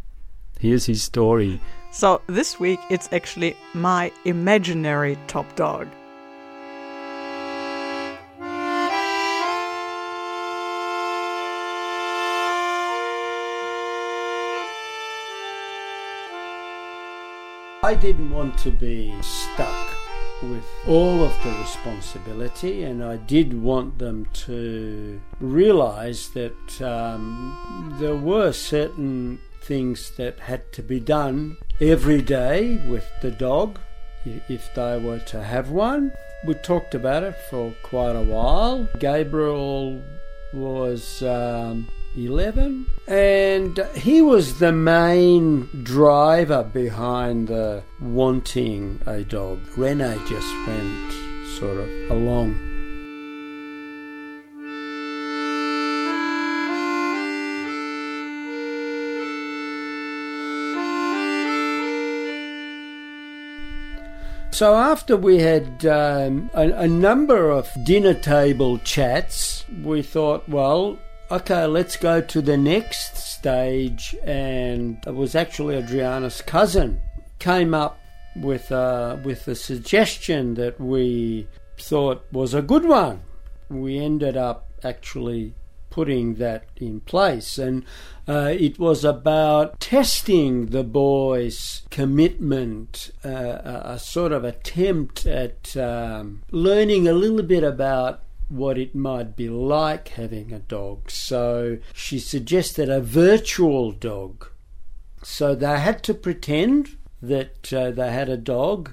Here's 0.60 0.86
his 0.86 1.02
story. 1.02 1.60
So 1.90 2.22
this 2.28 2.60
week 2.60 2.78
it's 2.88 3.08
actually 3.12 3.56
my 3.74 4.12
imaginary 4.24 5.18
top 5.26 5.56
dog. 5.56 5.88
I 17.84 17.96
didn't 17.96 18.30
want 18.30 18.56
to 18.58 18.70
be 18.70 19.12
stuck 19.20 19.91
with 20.42 20.64
all 20.86 21.22
of 21.22 21.32
the 21.42 21.50
responsibility, 21.60 22.82
and 22.82 23.02
I 23.02 23.16
did 23.16 23.60
want 23.60 23.98
them 23.98 24.26
to 24.46 25.20
realize 25.40 26.30
that 26.30 26.82
um, 26.82 27.96
there 28.00 28.16
were 28.16 28.52
certain 28.52 29.38
things 29.62 30.10
that 30.16 30.40
had 30.40 30.72
to 30.72 30.82
be 30.82 30.98
done 31.00 31.56
every 31.80 32.20
day 32.20 32.84
with 32.88 33.08
the 33.22 33.30
dog 33.30 33.78
if 34.24 34.74
they 34.74 34.98
were 34.98 35.20
to 35.20 35.42
have 35.42 35.70
one. 35.70 36.12
We 36.44 36.54
talked 36.54 36.94
about 36.94 37.22
it 37.22 37.36
for 37.48 37.74
quite 37.82 38.16
a 38.16 38.22
while. 38.22 38.88
Gabriel 38.98 40.02
was 40.52 41.22
um, 41.22 41.88
11 42.16 42.86
and 43.08 43.78
he 43.94 44.20
was 44.20 44.58
the 44.58 44.72
main 44.72 45.68
driver 45.82 46.62
behind 46.62 47.48
the 47.48 47.82
wanting 48.00 49.00
a 49.06 49.22
dog. 49.22 49.60
Rene 49.76 50.18
just 50.26 50.66
went 50.66 51.12
sort 51.58 51.78
of 51.78 51.88
along. 52.10 52.72
So 64.52 64.76
after 64.76 65.16
we 65.16 65.38
had 65.38 65.84
um, 65.86 66.50
a, 66.54 66.68
a 66.70 66.86
number 66.86 67.50
of 67.50 67.68
dinner 67.84 68.14
table 68.14 68.78
chats, 68.78 69.64
we 69.82 70.02
thought, 70.02 70.48
well, 70.48 70.98
okay, 71.30 71.66
let's 71.66 71.96
go 71.96 72.20
to 72.20 72.42
the 72.42 72.56
next 72.56 73.16
stage. 73.16 74.14
And 74.24 74.98
it 75.06 75.14
was 75.14 75.34
actually 75.34 75.76
Adriana's 75.76 76.42
cousin 76.42 77.00
came 77.38 77.74
up 77.74 77.98
with 78.36 78.70
a, 78.70 79.20
with 79.24 79.46
a 79.48 79.54
suggestion 79.54 80.54
that 80.54 80.80
we 80.80 81.46
thought 81.78 82.24
was 82.32 82.54
a 82.54 82.62
good 82.62 82.84
one. 82.84 83.22
We 83.68 83.98
ended 83.98 84.36
up 84.36 84.68
actually 84.84 85.54
putting 85.92 86.36
that 86.36 86.64
in 86.76 87.00
place. 87.00 87.58
And 87.58 87.84
uh, 88.26 88.54
it 88.58 88.78
was 88.78 89.04
about 89.04 89.78
testing 89.78 90.66
the 90.66 90.82
boys' 90.82 91.82
commitment, 91.90 93.10
uh, 93.24 93.28
a, 93.28 93.82
a 93.84 93.98
sort 93.98 94.32
of 94.32 94.42
attempt 94.42 95.26
at 95.26 95.76
um, 95.76 96.42
learning 96.50 97.06
a 97.06 97.12
little 97.12 97.42
bit 97.42 97.62
about 97.62 98.22
what 98.52 98.76
it 98.76 98.94
might 98.94 99.34
be 99.34 99.48
like 99.48 100.08
having 100.08 100.52
a 100.52 100.58
dog. 100.58 101.10
So 101.10 101.78
she 101.94 102.18
suggested 102.18 102.88
a 102.90 103.00
virtual 103.00 103.92
dog. 103.92 104.48
So 105.22 105.54
they 105.54 105.78
had 105.78 106.02
to 106.04 106.14
pretend 106.14 106.96
that 107.22 107.72
uh, 107.72 107.92
they 107.92 108.10
had 108.10 108.28
a 108.28 108.36
dog 108.36 108.90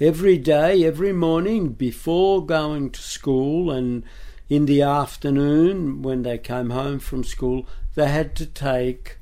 every 0.00 0.38
day, 0.38 0.84
every 0.84 1.12
morning 1.12 1.70
before 1.70 2.44
going 2.44 2.90
to 2.90 3.00
school 3.00 3.70
and 3.70 4.04
in 4.48 4.66
the 4.66 4.82
afternoon 4.82 6.02
when 6.02 6.22
they 6.22 6.38
came 6.38 6.70
home 6.70 6.98
from 6.98 7.24
school, 7.24 7.66
they 7.94 8.08
had 8.08 8.34
to 8.36 8.46
take 8.46 9.18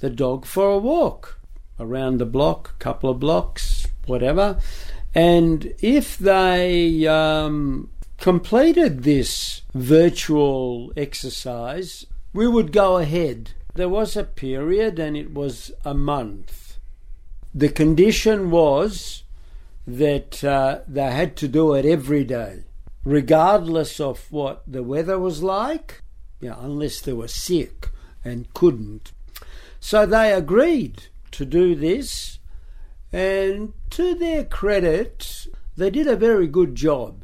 the 0.00 0.10
dog 0.10 0.46
for 0.46 0.70
a 0.70 0.78
walk 0.78 1.38
around 1.78 2.18
the 2.18 2.26
block, 2.26 2.74
a 2.76 2.82
couple 2.82 3.10
of 3.10 3.20
blocks, 3.20 3.86
whatever. 4.06 4.58
And 5.14 5.72
if 5.78 6.18
they 6.18 7.06
um, 7.06 7.90
completed 8.18 9.02
this 9.02 9.62
virtual 9.74 10.92
exercise, 10.96 12.06
we 12.32 12.46
would 12.46 12.72
go 12.72 12.98
ahead. 12.98 13.52
There 13.74 13.88
was 13.88 14.16
a 14.16 14.24
period, 14.24 14.98
and 14.98 15.16
it 15.16 15.34
was 15.34 15.72
a 15.84 15.94
month. 15.94 16.78
The 17.54 17.68
condition 17.68 18.50
was 18.50 19.24
that 19.86 20.42
uh, 20.42 20.80
they 20.88 21.10
had 21.10 21.36
to 21.36 21.48
do 21.48 21.74
it 21.74 21.84
every 21.84 22.24
day 22.24 22.64
regardless 23.04 24.00
of 24.00 24.32
what 24.32 24.62
the 24.66 24.82
weather 24.82 25.18
was 25.18 25.42
like, 25.42 26.02
you 26.40 26.48
know, 26.48 26.58
unless 26.60 27.00
they 27.00 27.12
were 27.12 27.28
sick 27.28 27.90
and 28.24 28.52
couldn't. 28.54 29.12
So 29.78 30.06
they 30.06 30.32
agreed 30.32 31.04
to 31.32 31.44
do 31.44 31.74
this, 31.74 32.38
and 33.12 33.74
to 33.90 34.14
their 34.14 34.44
credit, 34.44 35.46
they 35.76 35.90
did 35.90 36.06
a 36.06 36.16
very 36.16 36.46
good 36.46 36.74
job. 36.74 37.23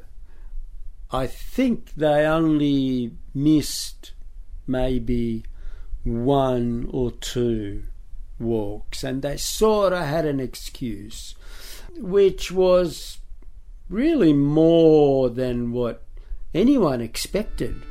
I 1.12 1.26
think 1.26 1.94
they 1.96 2.24
only 2.24 3.12
missed 3.34 4.12
maybe 4.66 5.44
one 6.04 6.88
or 6.90 7.10
two 7.10 7.84
walks, 8.38 9.02
and 9.02 9.22
they 9.22 9.36
sort 9.36 9.92
of 9.92 10.04
had 10.04 10.24
an 10.24 10.38
excuse, 10.38 11.34
which 11.96 12.52
was 12.52 13.18
really 13.88 14.32
more 14.32 15.28
than 15.28 15.72
what 15.72 16.04
anyone 16.54 17.00
expected. 17.00 17.82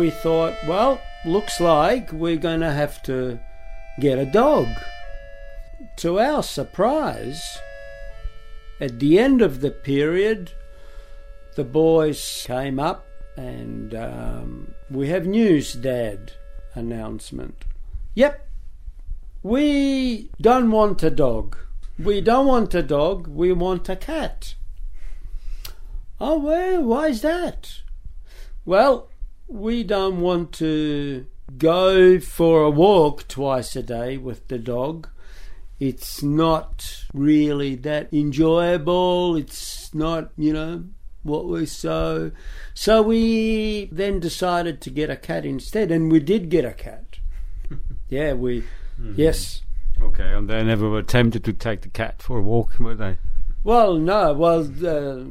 We 0.00 0.08
thought, 0.08 0.54
well, 0.66 0.98
looks 1.26 1.60
like 1.60 2.10
we're 2.10 2.38
going 2.38 2.60
to 2.60 2.72
have 2.72 3.02
to 3.02 3.38
get 4.00 4.18
a 4.18 4.24
dog. 4.24 4.66
To 5.96 6.18
our 6.18 6.42
surprise, 6.42 7.58
at 8.80 8.98
the 8.98 9.18
end 9.18 9.42
of 9.42 9.60
the 9.60 9.70
period, 9.70 10.52
the 11.54 11.64
boys 11.64 12.44
came 12.46 12.80
up 12.80 13.04
and 13.36 13.94
um, 13.94 14.74
we 14.90 15.10
have 15.10 15.26
news, 15.26 15.74
Dad. 15.74 16.32
Announcement. 16.74 17.66
Yep, 18.14 18.48
we 19.42 20.30
don't 20.40 20.70
want 20.70 21.02
a 21.02 21.10
dog. 21.10 21.58
We 21.98 22.22
don't 22.22 22.46
want 22.46 22.74
a 22.74 22.82
dog, 22.82 23.26
we 23.26 23.52
want 23.52 23.86
a 23.90 23.96
cat. 23.96 24.54
Oh, 26.18 26.38
well, 26.38 26.84
why 26.84 27.08
is 27.08 27.20
that? 27.20 27.82
Well, 28.64 29.10
we 29.50 29.82
don't 29.82 30.20
want 30.20 30.52
to 30.52 31.26
go 31.58 32.20
for 32.20 32.62
a 32.62 32.70
walk 32.70 33.26
twice 33.28 33.74
a 33.76 33.82
day 33.82 34.16
with 34.16 34.48
the 34.48 34.58
dog 34.58 35.08
it's 35.80 36.22
not 36.22 37.06
really 37.14 37.74
that 37.76 38.12
enjoyable. 38.12 39.34
It's 39.34 39.94
not, 39.94 40.30
you 40.36 40.52
know, 40.52 40.84
what 41.22 41.46
we 41.46 41.66
so 41.66 42.32
so 42.74 43.02
we 43.02 43.88
then 43.92 44.20
decided 44.20 44.80
to 44.82 44.90
get 44.90 45.10
a 45.10 45.16
cat 45.16 45.44
instead 45.44 45.90
and 45.90 46.10
we 46.10 46.18
did 46.18 46.48
get 46.48 46.64
a 46.64 46.72
cat 46.72 47.18
yeah 48.08 48.32
we 48.32 48.62
mm-hmm. 48.62 49.12
yes 49.16 49.60
Okay, 50.02 50.32
and 50.32 50.48
they 50.48 50.64
never 50.64 50.88
were 50.88 51.02
tempted 51.02 51.44
to 51.44 51.52
take 51.52 51.82
the 51.82 51.90
cat 51.90 52.22
for 52.22 52.38
a 52.38 52.42
walk, 52.42 52.80
were 52.80 52.94
they? 52.94 53.18
Well 53.62 53.94
no 53.96 54.32
well 54.32 54.62
the, 54.64 55.26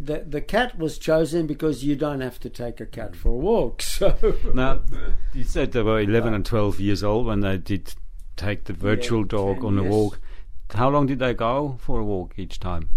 the 0.00 0.24
the 0.28 0.40
cat 0.40 0.78
was 0.78 0.98
chosen 0.98 1.46
because 1.46 1.82
you 1.84 1.96
don't 1.96 2.20
have 2.20 2.38
to 2.40 2.50
take 2.50 2.80
a 2.80 2.86
cat 2.86 3.16
for 3.16 3.30
a 3.30 3.36
walk 3.36 3.80
so 3.98 4.16
Now, 4.54 4.80
you 5.32 5.44
said 5.44 5.72
they 5.72 5.82
were 5.82 6.00
11 6.00 6.34
and 6.34 6.44
12 6.44 6.80
years 6.80 7.02
old 7.02 7.26
when 7.26 7.40
they 7.40 7.56
did 7.56 7.94
take 8.36 8.64
the 8.64 8.72
virtual 8.72 9.20
Yeah, 9.20 9.28
dog 9.28 9.64
on 9.64 9.78
a 9.78 9.82
yes. 9.82 9.90
walk. 9.92 10.20
How 10.74 10.88
long 10.90 11.06
did 11.06 11.20
they 11.20 11.34
go 11.34 11.76
for 11.80 12.00
a 12.00 12.04
walk 12.04 12.34
each 12.36 12.58
time? 12.58 12.88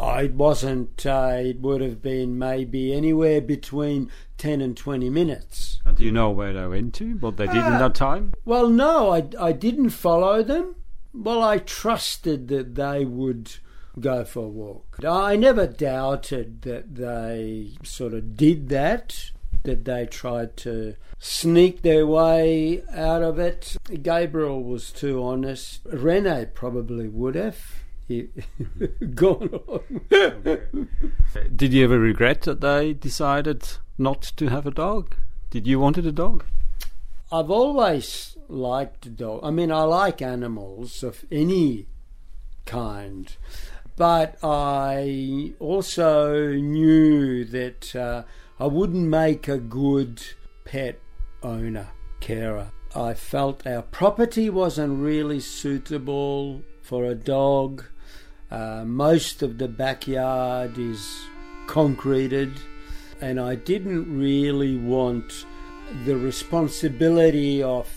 Oh, 0.00 0.14
it 0.14 0.34
wasn't. 0.34 1.04
Uh, 1.06 1.36
it 1.40 1.60
would 1.60 1.80
have 1.80 2.00
been 2.02 2.38
maybe 2.38 2.92
anywhere 2.92 3.40
between 3.40 4.10
ten 4.36 4.60
and 4.60 4.76
twenty 4.76 5.10
minutes. 5.10 5.80
And 5.84 5.96
do 5.96 6.04
you 6.04 6.12
know 6.12 6.30
where 6.30 6.52
they 6.52 6.66
went 6.66 6.94
to? 6.94 7.14
What 7.18 7.36
they 7.36 7.46
did 7.46 7.56
in 7.56 7.72
Uh, 7.74 7.78
that 7.80 7.94
time? 7.96 8.32
Well, 8.44 8.68
no, 8.68 9.10
I, 9.10 9.28
I 9.40 9.52
didn't 9.52 9.90
follow 9.90 10.42
them. 10.42 10.76
Well, 11.12 11.42
I 11.42 11.58
trusted 11.58 12.46
that 12.48 12.74
they 12.76 13.04
would 13.04 13.56
go 13.98 14.24
for 14.24 14.44
a 14.44 14.48
walk. 14.48 14.98
I 15.06 15.36
never 15.36 15.66
doubted 15.66 16.62
that 16.62 16.94
they 16.94 17.76
sort 17.82 18.14
of 18.14 18.36
did 18.36 18.68
that, 18.68 19.30
that 19.64 19.84
they 19.84 20.06
tried 20.06 20.56
to 20.58 20.94
sneak 21.18 21.82
their 21.82 22.06
way 22.06 22.82
out 22.92 23.22
of 23.22 23.38
it. 23.38 23.76
Gabriel 24.02 24.62
was 24.62 24.90
too 24.90 25.22
honest. 25.22 25.80
Rene 25.84 26.46
probably 26.54 27.08
would 27.08 27.34
have. 27.34 27.58
Gone 29.14 29.60
on. 29.66 30.88
Did 31.54 31.74
you 31.74 31.84
ever 31.84 31.98
regret 31.98 32.42
that 32.42 32.62
they 32.62 32.94
decided 32.94 33.68
not 33.98 34.22
to 34.36 34.48
have 34.48 34.66
a 34.66 34.70
dog? 34.70 35.14
Did 35.50 35.66
you 35.66 35.78
wanted 35.78 36.06
a 36.06 36.12
dog? 36.12 36.44
I've 37.30 37.50
always 37.50 38.38
liked 38.48 39.14
dog. 39.16 39.40
I 39.42 39.50
mean, 39.50 39.70
I 39.70 39.82
like 39.82 40.22
animals 40.22 41.02
of 41.02 41.26
any 41.30 41.86
kind, 42.64 43.36
but 43.98 44.36
I 44.44 45.54
also 45.58 46.52
knew 46.52 47.44
that 47.46 47.96
uh, 47.96 48.22
I 48.60 48.66
wouldn't 48.66 49.08
make 49.08 49.48
a 49.48 49.58
good 49.58 50.22
pet 50.64 51.00
owner, 51.42 51.88
carer. 52.20 52.70
I 52.94 53.14
felt 53.14 53.66
our 53.66 53.82
property 53.82 54.48
wasn't 54.48 55.02
really 55.02 55.40
suitable 55.40 56.62
for 56.80 57.06
a 57.06 57.16
dog. 57.16 57.84
Uh, 58.52 58.84
most 58.86 59.42
of 59.42 59.58
the 59.58 59.68
backyard 59.68 60.78
is 60.78 61.26
concreted, 61.66 62.52
and 63.20 63.40
I 63.40 63.56
didn't 63.56 64.16
really 64.16 64.76
want 64.76 65.44
the 66.06 66.16
responsibility 66.16 67.64
of 67.64 67.88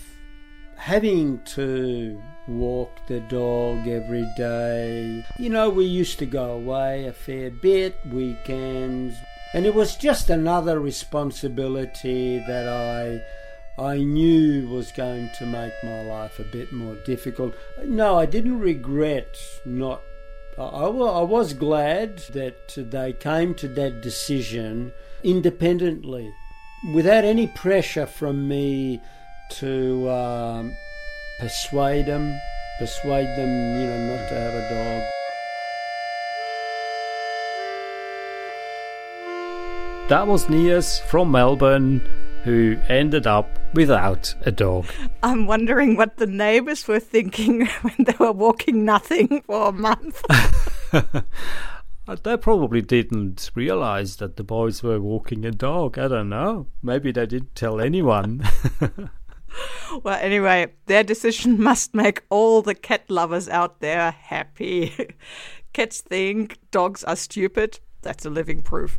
having 0.74 1.38
to 1.54 2.20
walk 2.48 2.90
the 3.06 3.20
dog 3.20 3.86
every 3.86 4.26
day. 4.36 5.24
You 5.38 5.50
know, 5.50 5.70
we 5.70 5.84
used 5.84 6.18
to 6.20 6.26
go 6.26 6.52
away 6.52 7.06
a 7.06 7.12
fair 7.12 7.50
bit, 7.50 7.94
weekends, 8.06 9.16
and 9.54 9.66
it 9.66 9.74
was 9.74 9.96
just 9.96 10.30
another 10.30 10.80
responsibility 10.80 12.38
that 12.46 12.68
I 12.68 13.22
I 13.82 13.98
knew 13.98 14.68
was 14.68 14.92
going 14.92 15.30
to 15.38 15.46
make 15.46 15.72
my 15.82 16.02
life 16.02 16.38
a 16.38 16.44
bit 16.44 16.72
more 16.72 16.96
difficult. 17.06 17.54
No, 17.84 18.18
I 18.18 18.26
didn't 18.26 18.60
regret 18.60 19.38
not 19.64 20.02
I, 20.58 20.62
I 20.62 21.22
was 21.22 21.54
glad 21.54 22.18
that 22.32 22.74
they 22.76 23.12
came 23.14 23.54
to 23.54 23.68
that 23.68 24.02
decision 24.02 24.92
independently 25.22 26.30
without 26.92 27.24
any 27.24 27.46
pressure 27.46 28.06
from 28.06 28.48
me 28.48 29.00
to 29.50 30.10
um, 30.10 30.76
persuade 31.42 32.06
them, 32.06 32.40
persuade 32.78 33.26
them, 33.36 33.50
you 33.80 33.86
know, 33.88 34.16
not 34.16 34.28
to 34.28 34.34
have 34.34 34.54
a 34.54 34.62
dog. 34.70 35.02
That 40.08 40.28
was 40.28 40.48
Nias 40.48 41.00
from 41.00 41.32
Melbourne 41.32 42.00
who 42.44 42.78
ended 42.88 43.26
up 43.26 43.58
without 43.74 44.32
a 44.42 44.52
dog. 44.52 44.86
I'm 45.24 45.48
wondering 45.48 45.96
what 45.96 46.16
the 46.16 46.26
neighbors 46.26 46.86
were 46.86 47.00
thinking 47.00 47.66
when 47.82 47.96
they 47.98 48.14
were 48.20 48.30
walking 48.30 48.84
nothing 48.84 49.42
for 49.42 49.70
a 49.70 49.72
month. 49.72 50.22
They 52.22 52.36
probably 52.36 52.82
didn't 52.82 53.50
realize 53.54 54.16
that 54.16 54.36
the 54.36 54.42
boys 54.42 54.82
were 54.82 55.00
walking 55.00 55.44
a 55.44 55.52
dog. 55.52 55.98
I 55.98 56.08
don't 56.08 56.28
know. 56.28 56.66
Maybe 56.82 57.12
they 57.12 57.26
didn't 57.26 57.54
tell 57.54 57.80
anyone. 57.80 58.42
well, 60.02 60.18
anyway, 60.20 60.72
their 60.86 61.04
decision 61.04 61.62
must 61.62 61.94
make 61.94 62.22
all 62.30 62.62
the 62.62 62.74
cat 62.74 63.10
lovers 63.10 63.48
out 63.48 63.80
there 63.80 64.10
happy. 64.10 64.92
Cats 65.72 66.00
think 66.02 66.58
dogs 66.70 67.02
are 67.04 67.16
stupid. 67.16 67.80
That's 68.02 68.26
a 68.26 68.30
living 68.30 68.62
proof. 68.62 68.98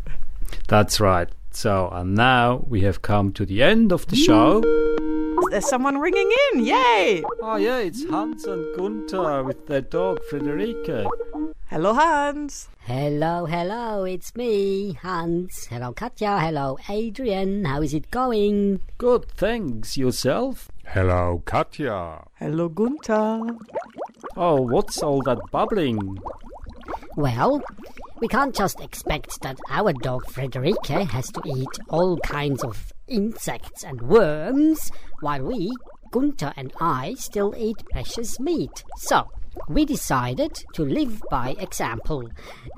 That's 0.68 1.00
right. 1.00 1.30
So, 1.52 1.89
and 1.92 2.16
now 2.16 2.66
we 2.68 2.82
have 2.82 3.04
come 3.04 3.32
to 3.34 3.46
the 3.46 3.62
end 3.62 3.92
of 3.92 4.08
the 4.08 4.16
show. 4.16 4.62
There's 5.52 5.70
someone 5.70 6.00
ringing 6.00 6.32
in. 6.54 6.66
Yay! 6.66 7.24
Oh, 7.42 7.58
yeah, 7.58 7.78
it's 7.78 8.04
Hans 8.10 8.46
and 8.46 8.76
Gunther 8.76 9.44
with 9.44 9.68
their 9.68 9.82
dog, 9.82 10.20
Friederike. 11.43 11.56
Hello, 11.69 11.93
Hans. 11.93 12.69
Hello, 12.79 13.45
hello, 13.45 14.03
it's 14.03 14.36
me, 14.36 14.93
Hans. 15.01 15.65
Hello, 15.65 15.93
Katja. 15.93 16.39
Hello, 16.39 16.77
Adrian. 16.89 17.65
How 17.65 17.82
is 17.82 17.93
it 17.93 18.12
going? 18.12 18.82
Good, 18.97 19.29
thanks. 19.32 19.97
Yourself? 19.97 20.69
Hello, 20.86 21.41
Katja. 21.45 22.25
Hello, 22.39 22.69
Gunther. 22.69 23.58
Oh, 24.36 24.62
what's 24.62 25.01
all 25.01 25.21
that 25.23 25.39
bubbling? 25.51 26.17
Well, 27.15 27.62
we 28.19 28.27
can't 28.27 28.56
just 28.56 28.79
expect 28.79 29.41
that 29.41 29.58
our 29.69 29.93
dog 29.93 30.25
Friederike 30.25 31.10
has 31.10 31.32
to 31.32 31.41
eat 31.45 31.79
all 31.89 32.17
kinds 32.19 32.63
of 32.63 32.91
insects 33.08 33.84
and 33.84 34.01
worms, 34.01 34.91
while 35.21 35.43
we, 35.43 35.71
Gunther 36.12 36.53
and 36.58 36.73
I, 36.79 37.15
still 37.15 37.53
eat 37.58 37.77
precious 37.91 38.39
meat. 38.39 38.84
So, 38.97 39.29
we 39.68 39.86
decided 39.86 40.63
to 40.74 40.84
live 40.84 41.22
by 41.30 41.56
example, 41.60 42.30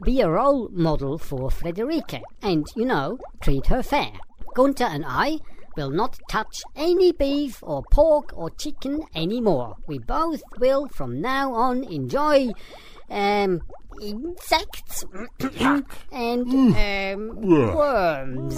be 0.03 0.21
a 0.21 0.29
role 0.29 0.69
model 0.71 1.17
for 1.17 1.49
Frederica, 1.51 2.21
and, 2.41 2.65
you 2.75 2.85
know, 2.85 3.17
treat 3.41 3.67
her 3.67 3.83
fair. 3.83 4.11
Gunther 4.55 4.85
and 4.85 5.03
I 5.05 5.39
will 5.75 5.89
not 5.89 6.17
touch 6.29 6.63
any 6.75 7.11
beef 7.11 7.59
or 7.61 7.83
pork 7.91 8.31
or 8.33 8.49
chicken 8.49 9.03
anymore. 9.13 9.75
We 9.87 9.99
both 9.99 10.41
will 10.59 10.87
from 10.87 11.21
now 11.21 11.53
on 11.53 11.83
enjoy 11.83 12.51
um 13.09 13.61
insects 14.01 15.05
and 16.11 16.47
um 16.75 17.41
worms. 17.41 18.55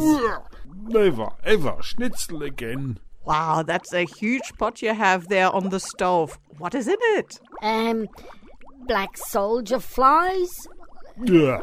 Never 0.84 1.30
ever 1.44 1.78
schnitzel 1.82 2.44
again. 2.44 3.00
Wow, 3.28 3.64
that's 3.64 3.94
a 3.94 4.06
huge 4.06 4.54
pot 4.58 4.82
you 4.82 4.94
have 4.94 5.28
there 5.28 5.52
on 5.52 5.70
the 5.70 5.80
stove. 5.80 6.40
What 6.58 6.74
is 6.74 6.88
in 6.88 6.98
it? 7.20 7.40
Um 7.62 8.08
black 8.88 9.18
soldier 9.18 9.80
flies, 9.80 10.68
Yeah. 11.24 11.60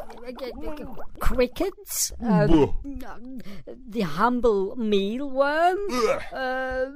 crickets, 1.20 2.12
um, 2.22 2.74
the 3.88 4.02
humble 4.02 4.76
mealworm, 4.76 5.78
uh, 6.32 6.86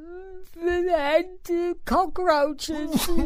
and 0.60 1.50
uh, 1.50 1.74
cockroaches. 1.86 3.08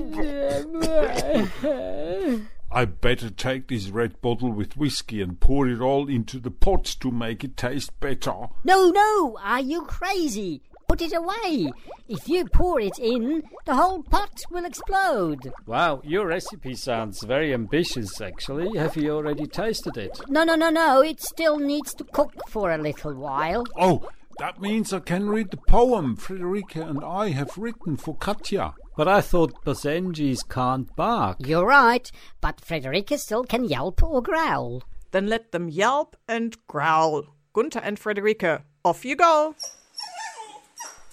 I 2.74 2.84
better 2.86 3.28
take 3.30 3.68
this 3.68 3.88
red 3.88 4.20
bottle 4.22 4.50
with 4.52 4.76
whiskey 4.78 5.20
and 5.20 5.38
pour 5.38 5.68
it 5.68 5.80
all 5.80 6.08
into 6.08 6.38
the 6.38 6.50
pot 6.50 6.84
to 7.00 7.10
make 7.10 7.44
it 7.44 7.56
taste 7.56 7.98
better. 8.00 8.48
No, 8.64 8.88
no, 8.90 9.38
are 9.42 9.60
you 9.60 9.82
crazy? 9.82 10.62
Put 10.92 11.00
it 11.00 11.14
away. 11.14 11.72
If 12.06 12.28
you 12.28 12.44
pour 12.44 12.78
it 12.78 12.98
in, 12.98 13.44
the 13.64 13.74
whole 13.74 14.02
pot 14.02 14.42
will 14.50 14.66
explode. 14.66 15.50
Wow, 15.64 16.02
your 16.04 16.26
recipe 16.26 16.74
sounds 16.74 17.22
very 17.22 17.54
ambitious, 17.54 18.20
actually. 18.20 18.76
Have 18.76 18.94
you 18.98 19.12
already 19.12 19.46
tasted 19.46 19.96
it? 19.96 20.20
No, 20.28 20.44
no, 20.44 20.54
no, 20.54 20.68
no, 20.68 21.00
it 21.00 21.22
still 21.22 21.58
needs 21.58 21.94
to 21.94 22.04
cook 22.04 22.34
for 22.50 22.70
a 22.70 22.76
little 22.76 23.14
while. 23.14 23.64
Oh, 23.78 24.06
that 24.38 24.60
means 24.60 24.92
I 24.92 24.98
can 24.98 25.30
read 25.30 25.50
the 25.50 25.56
poem 25.56 26.14
Frederica 26.14 26.82
and 26.82 27.02
I 27.02 27.30
have 27.30 27.56
written 27.56 27.96
for 27.96 28.14
Katja. 28.14 28.74
But 28.94 29.08
I 29.08 29.22
thought 29.22 29.64
Basenjis 29.64 30.46
can't 30.46 30.94
bark. 30.94 31.38
You're 31.40 31.64
right, 31.64 32.12
but 32.42 32.60
Frederica 32.60 33.16
still 33.16 33.44
can 33.44 33.64
yelp 33.64 34.02
or 34.02 34.20
growl. 34.20 34.82
Then 35.10 35.28
let 35.28 35.52
them 35.52 35.70
yelp 35.70 36.18
and 36.28 36.54
growl. 36.66 37.28
Gunther 37.54 37.80
and 37.80 37.98
Frederica, 37.98 38.64
off 38.84 39.06
you 39.06 39.16
go. 39.16 39.54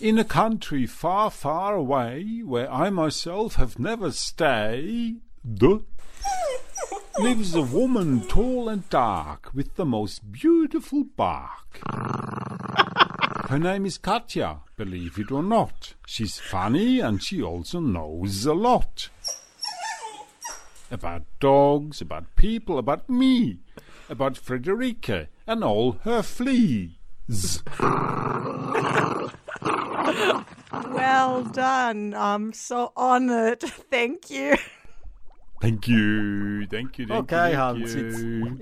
In 0.01 0.17
a 0.17 0.23
country 0.23 0.85
far, 0.85 1.29
far 1.29 1.75
away, 1.75 2.41
where 2.45 2.71
I 2.71 2.89
myself 2.89 3.55
have 3.55 3.77
never 3.77 4.11
stayed, 4.11 5.19
lives 7.19 7.53
a 7.53 7.61
woman 7.61 8.21
tall 8.21 8.69
and 8.69 8.89
dark 8.89 9.53
with 9.53 9.75
the 9.75 9.83
most 9.83 10.31
beautiful 10.31 11.03
bark. 11.03 11.81
Her 13.49 13.59
name 13.59 13.85
is 13.85 13.97
Katja, 13.97 14.61
believe 14.77 15.19
it 15.19 15.33
or 15.33 15.43
not. 15.43 15.95
She's 16.07 16.39
funny 16.39 17.01
and 17.01 17.21
she 17.21 17.43
also 17.43 17.81
knows 17.81 18.45
a 18.45 18.53
lot. 18.53 19.09
About 20.89 21.23
dogs, 21.41 21.99
about 21.99 22.37
people, 22.37 22.77
about 22.77 23.09
me, 23.09 23.57
about 24.09 24.35
Friederike 24.35 25.27
and 25.45 25.61
all 25.61 25.99
her 26.03 26.23
fleas. 26.23 27.61
Well 30.71 31.43
done. 31.43 32.13
I'm 32.13 32.53
so 32.53 32.91
honored. 32.95 33.61
Thank 33.91 34.29
you. 34.29 34.55
Thank 35.61 35.89
you, 35.89 36.65
thank 36.67 36.97
you, 36.97 37.05
thank 37.05 37.31
Okay, 37.33 37.51
you. 37.51 37.57
Hans, 37.57 37.93
thank 37.93 38.05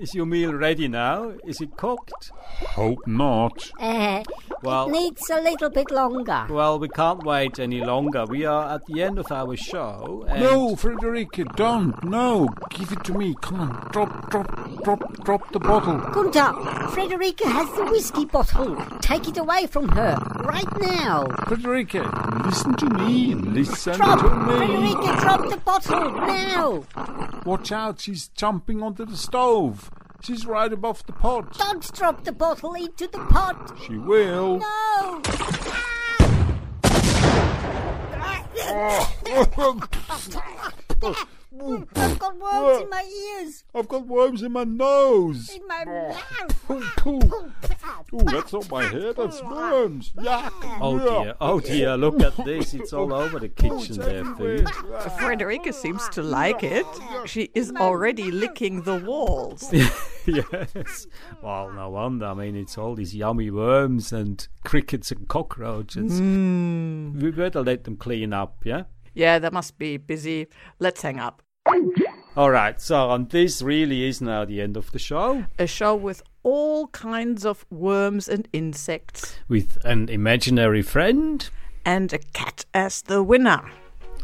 is 0.10 0.14
your 0.16 0.26
meal 0.26 0.52
ready 0.52 0.88
now? 0.88 1.32
Is 1.46 1.60
it 1.60 1.76
cooked? 1.76 2.32
Hope 2.74 3.06
not. 3.06 3.70
Uh, 3.78 4.24
Well- 4.64 4.88
it 4.88 4.92
needs 4.92 5.30
a 5.30 5.40
little 5.40 5.70
bit 5.70 5.92
longer. 5.92 6.46
Well, 6.50 6.80
we 6.80 6.88
can't 6.88 7.22
wait 7.22 7.60
any 7.60 7.80
longer. 7.84 8.24
We 8.26 8.44
are 8.46 8.74
at 8.74 8.84
the 8.86 9.00
end 9.02 9.20
of 9.20 9.30
our 9.30 9.56
show. 9.56 10.24
And 10.28 10.42
No, 10.42 10.74
Frederica, 10.74 11.44
don't. 11.54 12.02
No, 12.02 12.48
give 12.70 12.90
it 12.90 13.04
to 13.04 13.14
me. 13.14 13.36
Come 13.42 13.60
on, 13.60 13.88
drop, 13.92 14.28
drop, 14.30 14.82
drop, 14.82 15.24
drop 15.24 15.52
the 15.52 15.60
bottle. 15.60 15.98
Gunther, 15.98 16.88
Frederica 16.88 17.48
has 17.48 17.68
the 17.76 17.84
whiskey 17.84 18.24
bottle. 18.24 18.74
Take 19.00 19.28
it 19.28 19.38
away 19.38 19.68
from 19.68 19.88
her 19.90 20.16
right 20.42 20.80
now. 20.80 21.28
Frederica, 21.46 22.02
listen 22.44 22.74
to 22.74 22.86
me. 22.90 23.34
Listen 23.36 23.94
Drop, 23.94 24.18
to 24.18 24.34
me. 24.34 24.56
Frederica, 24.66 25.20
drop 25.20 25.48
the 25.48 25.56
bottle 25.58 26.10
now. 26.26 26.82
Watch 27.44 27.72
out, 27.72 28.00
she's 28.00 28.28
jumping 28.28 28.82
onto 28.82 29.04
the 29.04 29.16
stove. 29.16 29.90
She's 30.20 30.46
right 30.46 30.72
above 30.72 31.06
the 31.06 31.12
pot. 31.12 31.56
Don't 31.58 31.92
drop 31.92 32.24
the 32.24 32.32
bottle 32.32 32.74
into 32.74 33.06
the 33.06 33.18
pot. 33.18 33.78
She 33.86 33.96
will. 33.96 34.58
No. 34.58 35.22
Ah. 38.70 39.14
Ah. 40.10 40.72
Oh. 41.00 41.28
I've 41.96 42.18
got 42.18 42.38
worms 42.38 42.82
in 42.82 42.90
my 42.90 43.04
ears, 43.40 43.64
I've 43.74 43.88
got 43.88 44.06
worms 44.06 44.42
in 44.42 44.52
my 44.52 44.64
nose. 44.64 45.50
in 45.50 45.66
my 45.66 45.84
mouth. 45.84 46.66
Pooh, 46.66 46.80
pooh. 46.96 47.52
Ooh, 48.14 48.24
that's 48.24 48.52
not 48.52 48.70
my 48.70 48.84
hair, 48.84 49.12
that's 49.12 49.42
worms. 49.42 50.12
Yuck. 50.16 50.52
Oh 50.80 50.98
dear, 50.98 51.34
oh 51.40 51.60
dear, 51.60 51.96
look 51.96 52.20
at 52.22 52.36
this. 52.44 52.74
It's 52.74 52.92
all 52.92 53.12
over 53.12 53.38
the 53.38 53.48
kitchen 53.48 53.98
there, 53.98 54.24
food. 54.24 54.68
Frederica 55.18 55.72
seems 55.72 56.08
to 56.10 56.22
like 56.22 56.62
it. 56.62 56.86
She 57.26 57.50
is 57.54 57.72
already 57.76 58.30
licking 58.30 58.82
the 58.82 58.96
walls. 58.96 59.72
yes. 60.26 61.06
Well, 61.42 61.72
no 61.72 61.90
wonder. 61.90 62.26
I 62.26 62.34
mean, 62.34 62.56
it's 62.56 62.78
all 62.78 62.94
these 62.94 63.14
yummy 63.14 63.50
worms 63.50 64.12
and 64.12 64.46
crickets 64.64 65.10
and 65.10 65.28
cockroaches. 65.28 66.18
Hmm. 66.18 67.18
We 67.18 67.30
better 67.30 67.62
let 67.62 67.84
them 67.84 67.96
clean 67.96 68.32
up, 68.32 68.62
yeah? 68.64 68.84
Yeah, 69.14 69.38
they 69.38 69.50
must 69.50 69.78
be 69.78 69.96
busy. 69.96 70.46
Let's 70.78 71.02
hang 71.02 71.18
up. 71.18 71.42
All 72.36 72.50
right, 72.50 72.80
so 72.80 73.10
and 73.10 73.28
this 73.30 73.62
really 73.62 74.04
is 74.08 74.20
now 74.20 74.44
the 74.44 74.60
end 74.60 74.76
of 74.76 74.92
the 74.92 74.98
show 74.98 75.44
A 75.58 75.66
show 75.66 75.94
with 75.96 76.22
all 76.44 76.86
kinds 76.88 77.44
of 77.44 77.66
worms 77.70 78.28
and 78.28 78.46
insects, 78.52 79.36
with 79.48 79.76
an 79.84 80.08
imaginary 80.08 80.82
friend, 80.82 81.48
and 81.84 82.12
a 82.12 82.18
cat 82.18 82.64
as 82.72 83.02
the 83.02 83.22
winner. 83.22 83.62